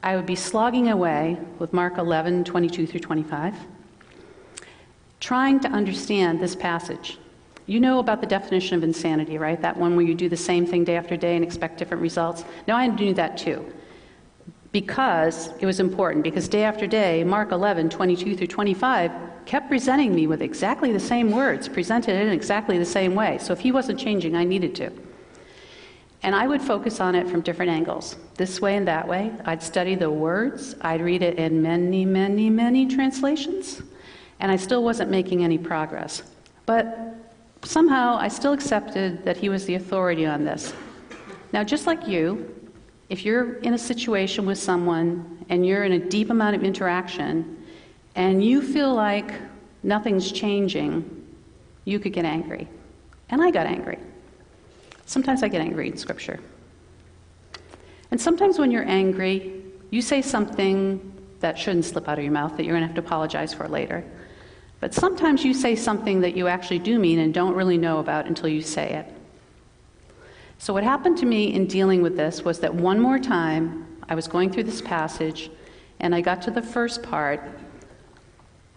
I 0.03 0.17
would 0.17 0.27
be 0.27 0.35
slogging 0.35 0.89
away 0.89 1.39
with 1.61 1.73
Mark 1.73 1.99
11, 1.99 2.43
22 2.43 2.87
through 2.87 3.01
25, 3.01 3.55
trying 5.21 5.61
to 5.61 5.69
understand 5.69 6.41
this 6.41 6.57
passage. 6.57 7.19
You 7.67 7.79
know 7.79 8.01
about 8.01 8.21
the 8.21 8.27
definition 8.27 8.77
of 8.77 8.83
insanity, 8.83 9.39
right? 9.39 9.61
That 9.61 9.77
one 9.77 9.95
where 9.95 10.05
you 10.05 10.15
do 10.15 10.29
the 10.29 10.37
same 10.37 10.67
thing 10.67 10.83
day 10.83 10.97
after 10.97 11.17
day 11.17 11.37
and 11.37 11.45
expect 11.45 11.79
different 11.79 12.03
results. 12.03 12.45
Now, 12.67 12.77
I 12.77 12.89
knew 12.89 13.15
that 13.15 13.39
too. 13.39 13.65
Because 14.73 15.51
it 15.61 15.67
was 15.67 15.79
important, 15.81 16.25
because 16.25 16.49
day 16.49 16.65
after 16.65 16.87
day, 16.87 17.23
Mark 17.23 17.53
11, 17.53 17.91
22 17.91 18.37
through 18.37 18.47
25 18.47 19.13
kept 19.47 19.69
presenting 19.69 20.15
me 20.15 20.27
with 20.27 20.43
exactly 20.43 20.93
the 20.93 21.01
same 21.01 21.31
words, 21.31 21.69
presented 21.69 22.21
in 22.21 22.29
exactly 22.29 22.79
the 22.79 22.85
same 22.85 23.15
way. 23.15 23.39
So 23.39 23.53
if 23.53 23.61
he 23.61 23.73
wasn't 23.73 23.99
changing, 23.99 24.37
I 24.37 24.45
needed 24.45 24.75
to. 24.77 24.93
And 26.23 26.37
I 26.37 26.47
would 26.47 26.63
focus 26.63 27.01
on 27.01 27.15
it 27.15 27.29
from 27.29 27.41
different 27.41 27.73
angles, 27.73 28.17
this 28.37 28.61
way 28.61 28.77
and 28.77 28.87
that 28.87 29.09
way. 29.09 29.33
I'd 29.45 29.63
study 29.63 29.97
the 29.97 30.11
words, 30.11 30.77
I'd 30.81 31.01
read 31.01 31.23
it 31.23 31.37
in 31.39 31.61
many, 31.61 32.05
many, 32.05 32.49
many 32.49 32.87
translations, 32.87 33.83
and 34.39 34.53
I 34.53 34.57
still 34.57 34.85
wasn't 34.85 35.11
making 35.11 35.43
any 35.43 35.59
progress. 35.59 36.23
But 36.65 37.17
somehow 37.65 38.17
I 38.17 38.29
still 38.29 38.53
accepted 38.53 39.25
that 39.25 39.37
he 39.37 39.49
was 39.49 39.67
the 39.67 39.75
authority 39.75 40.27
on 40.27 40.45
this. 40.45 40.73
Now, 41.53 41.65
just 41.65 41.87
like 41.87 42.07
you, 42.07 42.55
if 43.09 43.25
you're 43.25 43.55
in 43.59 43.75
a 43.75 43.79
situation 43.79 44.47
with 44.47 44.59
someone 44.59 45.45
and 45.49 45.67
you're 45.67 45.85
in 45.85 45.93
a 45.93 45.99
deep 45.99 46.31
amount 46.31 46.57
of 46.57 46.63
interaction, 46.63 47.62
and 48.15 48.45
you 48.45 48.63
feel 48.63 48.95
like 48.95 49.33
nothing's 49.83 50.31
changing, 50.31 51.27
you 51.85 51.99
could 51.99 52.13
get 52.13 52.25
angry. 52.25 52.69
And 53.31 53.43
I 53.43 53.51
got 53.51 53.67
angry. 53.67 53.99
Sometimes 55.07 55.43
I 55.43 55.49
get 55.49 55.61
angry 55.61 55.89
in 55.89 55.97
Scripture. 55.97 56.41
And 58.11 58.21
sometimes 58.21 58.59
when 58.59 58.71
you're 58.71 58.89
angry, 58.89 59.63
you 59.91 60.03
say 60.03 60.23
something 60.23 61.13
that 61.41 61.59
shouldn't 61.59 61.85
slip 61.85 62.09
out 62.09 62.19
of 62.19 62.25
your 62.25 62.33
mouth 62.33 62.57
that 62.57 62.65
you're 62.65 62.75
going 62.75 62.83
to 62.83 62.87
have 62.87 62.97
to 62.97 63.01
apologize 63.01 63.53
for 63.53 63.69
later. 63.69 64.05
But 64.81 64.95
sometimes 64.95 65.45
you 65.45 65.55
say 65.55 65.77
something 65.77 66.21
that 66.21 66.37
you 66.37 66.49
actually 66.49 66.81
do 66.81 66.99
mean 66.99 67.21
and 67.21 67.33
don't 67.33 67.55
really 67.55 67.79
know 67.79 67.99
about 67.99 68.27
until 68.27 68.49
you 68.49 68.63
say 68.63 68.93
it. 68.93 69.07
So, 70.59 70.73
what 70.73 70.85
happened 70.85 71.19
to 71.19 71.27
me 71.27 71.55
in 71.55 71.67
dealing 71.67 72.03
with 72.03 72.17
this 72.17 72.43
was 72.43 72.61
that 72.61 72.73
one 72.75 73.01
more 73.01 73.19
time 73.19 73.87
I 74.09 74.15
was 74.15 74.29
going 74.29 74.51
through 74.53 74.65
this 74.65 74.81
passage 74.81 75.51
and 76.01 76.15
I 76.15 76.21
got 76.21 76.43
to 76.43 76.51
the 76.51 76.63
first 76.63 77.03
part 77.03 77.49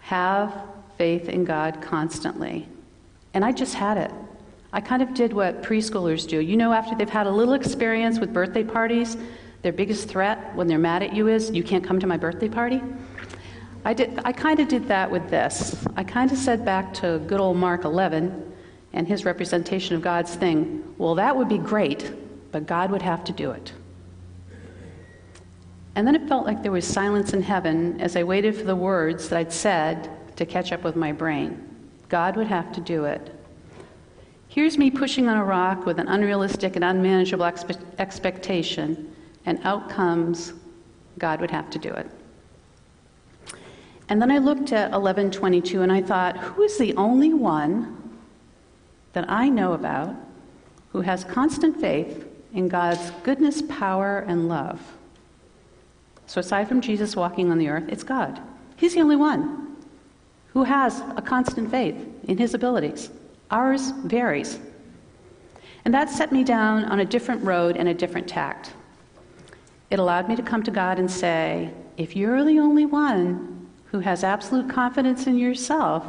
have 0.06 0.54
faith 0.96 1.28
in 1.28 1.44
God 1.44 1.82
constantly. 1.82 2.68
And 3.34 3.44
I 3.44 3.50
just 3.50 3.74
had 3.74 3.98
it. 3.98 4.12
I 4.72 4.80
kind 4.80 5.02
of 5.02 5.14
did 5.14 5.32
what 5.32 5.64
preschoolers 5.64 6.28
do. 6.28 6.38
You 6.38 6.56
know, 6.56 6.72
after 6.72 6.94
they've 6.94 7.10
had 7.10 7.26
a 7.26 7.30
little 7.30 7.54
experience 7.54 8.20
with 8.20 8.32
birthday 8.32 8.62
parties, 8.62 9.16
their 9.62 9.72
biggest 9.72 10.08
threat 10.08 10.54
when 10.54 10.68
they're 10.68 10.78
mad 10.78 11.02
at 11.02 11.12
you 11.12 11.26
is, 11.26 11.50
You 11.50 11.64
can't 11.64 11.82
come 11.82 11.98
to 11.98 12.06
my 12.06 12.16
birthday 12.16 12.48
party? 12.48 12.80
I, 13.84 13.94
did, 13.94 14.20
I 14.24 14.30
kind 14.30 14.60
of 14.60 14.68
did 14.68 14.86
that 14.86 15.10
with 15.10 15.28
this. 15.28 15.84
I 15.96 16.04
kind 16.04 16.30
of 16.30 16.38
said 16.38 16.64
back 16.64 16.94
to 16.94 17.18
good 17.26 17.40
old 17.40 17.56
Mark 17.56 17.84
11 17.84 18.52
and 18.92 19.08
his 19.08 19.24
representation 19.24 19.96
of 19.96 20.02
God's 20.02 20.36
thing, 20.36 20.84
Well, 20.98 21.16
that 21.16 21.36
would 21.36 21.48
be 21.48 21.58
great, 21.58 22.12
but 22.52 22.68
God 22.68 22.92
would 22.92 23.02
have 23.02 23.24
to 23.24 23.32
do 23.32 23.50
it. 23.50 23.72
And 25.96 26.06
then 26.06 26.14
it 26.14 26.28
felt 26.28 26.44
like 26.44 26.62
there 26.62 26.72
was 26.72 26.86
silence 26.86 27.32
in 27.32 27.42
heaven 27.42 27.98
as 28.02 28.16
I 28.16 28.22
waited 28.22 28.54
for 28.54 28.64
the 28.64 28.76
words 28.76 29.30
that 29.30 29.38
I'd 29.38 29.52
said 29.52 30.10
to 30.36 30.44
catch 30.44 30.70
up 30.70 30.84
with 30.84 30.94
my 30.94 31.10
brain. 31.10 31.66
God 32.10 32.36
would 32.36 32.48
have 32.48 32.70
to 32.74 32.82
do 32.82 33.06
it. 33.06 33.34
Here's 34.46 34.76
me 34.76 34.90
pushing 34.90 35.26
on 35.26 35.38
a 35.38 35.44
rock 35.44 35.86
with 35.86 35.98
an 35.98 36.06
unrealistic 36.06 36.76
and 36.76 36.84
unmanageable 36.84 37.46
expe- 37.46 37.82
expectation, 37.98 39.10
and 39.46 39.58
out 39.64 39.88
comes 39.88 40.52
God 41.18 41.40
would 41.40 41.50
have 41.50 41.70
to 41.70 41.78
do 41.78 41.88
it. 41.88 42.10
And 44.10 44.20
then 44.20 44.30
I 44.30 44.36
looked 44.36 44.72
at 44.72 44.90
1122 44.90 45.80
and 45.80 45.90
I 45.90 46.02
thought, 46.02 46.36
who 46.36 46.62
is 46.62 46.76
the 46.76 46.94
only 46.96 47.32
one 47.32 48.18
that 49.14 49.28
I 49.30 49.48
know 49.48 49.72
about 49.72 50.14
who 50.92 51.00
has 51.00 51.24
constant 51.24 51.80
faith 51.80 52.28
in 52.52 52.68
God's 52.68 53.10
goodness, 53.22 53.62
power, 53.62 54.18
and 54.28 54.46
love? 54.46 54.95
So, 56.26 56.40
aside 56.40 56.68
from 56.68 56.80
Jesus 56.80 57.16
walking 57.16 57.50
on 57.50 57.58
the 57.58 57.68
earth, 57.68 57.84
it's 57.88 58.02
God. 58.02 58.40
He's 58.76 58.94
the 58.94 59.00
only 59.00 59.16
one 59.16 59.76
who 60.52 60.64
has 60.64 61.02
a 61.16 61.22
constant 61.22 61.70
faith 61.70 61.96
in 62.28 62.36
his 62.36 62.54
abilities. 62.54 63.10
Ours 63.50 63.90
varies. 64.04 64.58
And 65.84 65.94
that 65.94 66.10
set 66.10 66.32
me 66.32 66.42
down 66.42 66.84
on 66.86 67.00
a 67.00 67.04
different 67.04 67.44
road 67.44 67.76
and 67.76 67.88
a 67.88 67.94
different 67.94 68.26
tact. 68.26 68.72
It 69.90 69.98
allowed 69.98 70.28
me 70.28 70.34
to 70.34 70.42
come 70.42 70.62
to 70.64 70.70
God 70.70 70.98
and 70.98 71.10
say, 71.10 71.70
if 71.96 72.16
you're 72.16 72.44
the 72.44 72.58
only 72.58 72.86
one 72.86 73.68
who 73.84 74.00
has 74.00 74.24
absolute 74.24 74.68
confidence 74.68 75.26
in 75.26 75.38
yourself, 75.38 76.04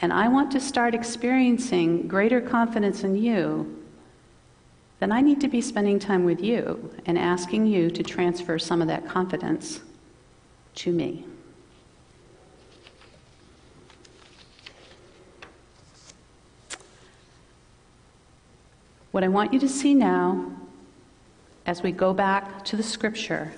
and 0.00 0.12
I 0.12 0.28
want 0.28 0.50
to 0.52 0.60
start 0.60 0.94
experiencing 0.94 2.08
greater 2.08 2.40
confidence 2.40 3.04
in 3.04 3.16
you, 3.16 3.85
then 4.98 5.12
I 5.12 5.20
need 5.20 5.40
to 5.42 5.48
be 5.48 5.60
spending 5.60 5.98
time 5.98 6.24
with 6.24 6.40
you 6.40 6.90
and 7.04 7.18
asking 7.18 7.66
you 7.66 7.90
to 7.90 8.02
transfer 8.02 8.58
some 8.58 8.80
of 8.80 8.88
that 8.88 9.06
confidence 9.06 9.80
to 10.76 10.92
me. 10.92 11.24
What 19.10 19.24
I 19.24 19.28
want 19.28 19.52
you 19.52 19.60
to 19.60 19.68
see 19.68 19.94
now, 19.94 20.50
as 21.64 21.82
we 21.82 21.90
go 21.92 22.12
back 22.12 22.64
to 22.66 22.76
the 22.76 22.82
scripture, 22.82 23.52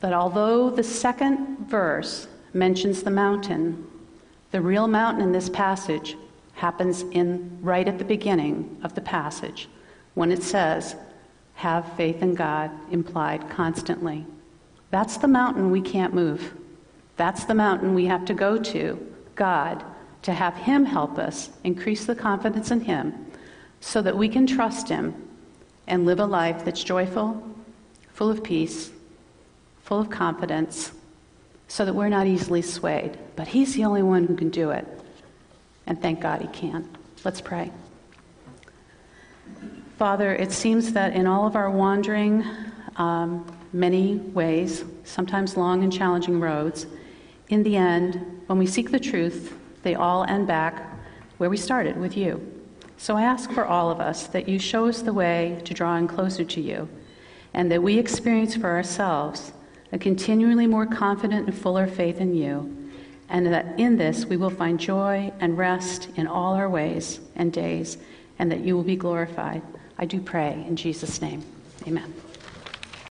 that 0.00 0.12
although 0.12 0.70
the 0.70 0.82
second 0.82 1.68
verse 1.68 2.28
mentions 2.54 3.02
the 3.02 3.10
mountain, 3.10 3.86
the 4.52 4.60
real 4.60 4.86
mountain 4.86 5.22
in 5.22 5.32
this 5.32 5.50
passage 5.50 6.16
happens 6.58 7.02
in 7.12 7.56
right 7.62 7.86
at 7.86 7.98
the 7.98 8.04
beginning 8.04 8.80
of 8.82 8.94
the 8.96 9.00
passage 9.00 9.68
when 10.14 10.32
it 10.32 10.42
says, 10.42 10.96
have 11.54 11.96
faith 11.96 12.20
in 12.20 12.34
God 12.34 12.70
implied 12.90 13.48
constantly. 13.48 14.26
That's 14.90 15.18
the 15.18 15.28
mountain 15.28 15.70
we 15.70 15.80
can't 15.80 16.12
move. 16.12 16.54
That's 17.16 17.44
the 17.44 17.54
mountain 17.54 17.94
we 17.94 18.06
have 18.06 18.24
to 18.24 18.34
go 18.34 18.58
to, 18.58 19.14
God, 19.36 19.84
to 20.22 20.32
have 20.32 20.54
Him 20.54 20.84
help 20.84 21.16
us 21.16 21.50
increase 21.62 22.06
the 22.06 22.16
confidence 22.16 22.72
in 22.72 22.80
Him 22.80 23.14
so 23.80 24.02
that 24.02 24.16
we 24.16 24.28
can 24.28 24.44
trust 24.44 24.88
Him 24.88 25.14
and 25.86 26.06
live 26.06 26.18
a 26.18 26.26
life 26.26 26.64
that's 26.64 26.82
joyful, 26.82 27.40
full 28.12 28.30
of 28.30 28.42
peace, 28.42 28.90
full 29.84 30.00
of 30.00 30.10
confidence, 30.10 30.90
so 31.68 31.84
that 31.84 31.94
we're 31.94 32.08
not 32.08 32.26
easily 32.26 32.62
swayed. 32.62 33.16
But 33.36 33.46
He's 33.46 33.74
the 33.74 33.84
only 33.84 34.02
one 34.02 34.26
who 34.26 34.34
can 34.34 34.50
do 34.50 34.70
it. 34.70 34.97
And 35.88 36.00
thank 36.00 36.20
God 36.20 36.42
He 36.42 36.48
can. 36.48 36.88
Let's 37.24 37.40
pray. 37.40 37.72
Father, 39.96 40.32
it 40.34 40.52
seems 40.52 40.92
that 40.92 41.14
in 41.14 41.26
all 41.26 41.46
of 41.46 41.56
our 41.56 41.70
wandering, 41.70 42.44
um, 42.96 43.44
many 43.72 44.16
ways, 44.16 44.84
sometimes 45.02 45.56
long 45.56 45.82
and 45.82 45.92
challenging 45.92 46.38
roads, 46.38 46.86
in 47.48 47.62
the 47.64 47.76
end, 47.76 48.42
when 48.46 48.58
we 48.58 48.66
seek 48.66 48.92
the 48.92 49.00
truth, 49.00 49.54
they 49.82 49.94
all 49.94 50.24
end 50.24 50.46
back 50.46 50.94
where 51.38 51.50
we 51.50 51.56
started 51.56 51.96
with 51.96 52.16
you. 52.16 52.40
So 52.98 53.16
I 53.16 53.22
ask 53.22 53.50
for 53.50 53.64
all 53.64 53.90
of 53.90 53.98
us 53.98 54.26
that 54.28 54.48
you 54.48 54.58
show 54.58 54.86
us 54.86 55.02
the 55.02 55.12
way 55.12 55.60
to 55.64 55.72
drawing 55.72 56.06
closer 56.06 56.44
to 56.44 56.60
you, 56.60 56.88
and 57.54 57.72
that 57.72 57.82
we 57.82 57.98
experience 57.98 58.54
for 58.56 58.68
ourselves 58.68 59.52
a 59.90 59.98
continually 59.98 60.66
more 60.66 60.84
confident 60.84 61.48
and 61.48 61.56
fuller 61.56 61.86
faith 61.86 62.20
in 62.20 62.34
you, 62.34 62.77
and 63.28 63.46
that 63.46 63.78
in 63.78 63.96
this 63.96 64.26
we 64.26 64.36
will 64.36 64.50
find 64.50 64.78
joy 64.80 65.32
and 65.40 65.58
rest 65.58 66.08
in 66.16 66.26
all 66.26 66.54
our 66.54 66.68
ways 66.68 67.20
and 67.36 67.52
days, 67.52 67.98
and 68.38 68.50
that 68.50 68.60
you 68.60 68.76
will 68.76 68.84
be 68.84 68.96
glorified. 68.96 69.62
I 69.98 70.04
do 70.04 70.20
pray 70.20 70.64
in 70.66 70.76
Jesus' 70.76 71.20
name. 71.20 71.42
Amen. 71.86 72.14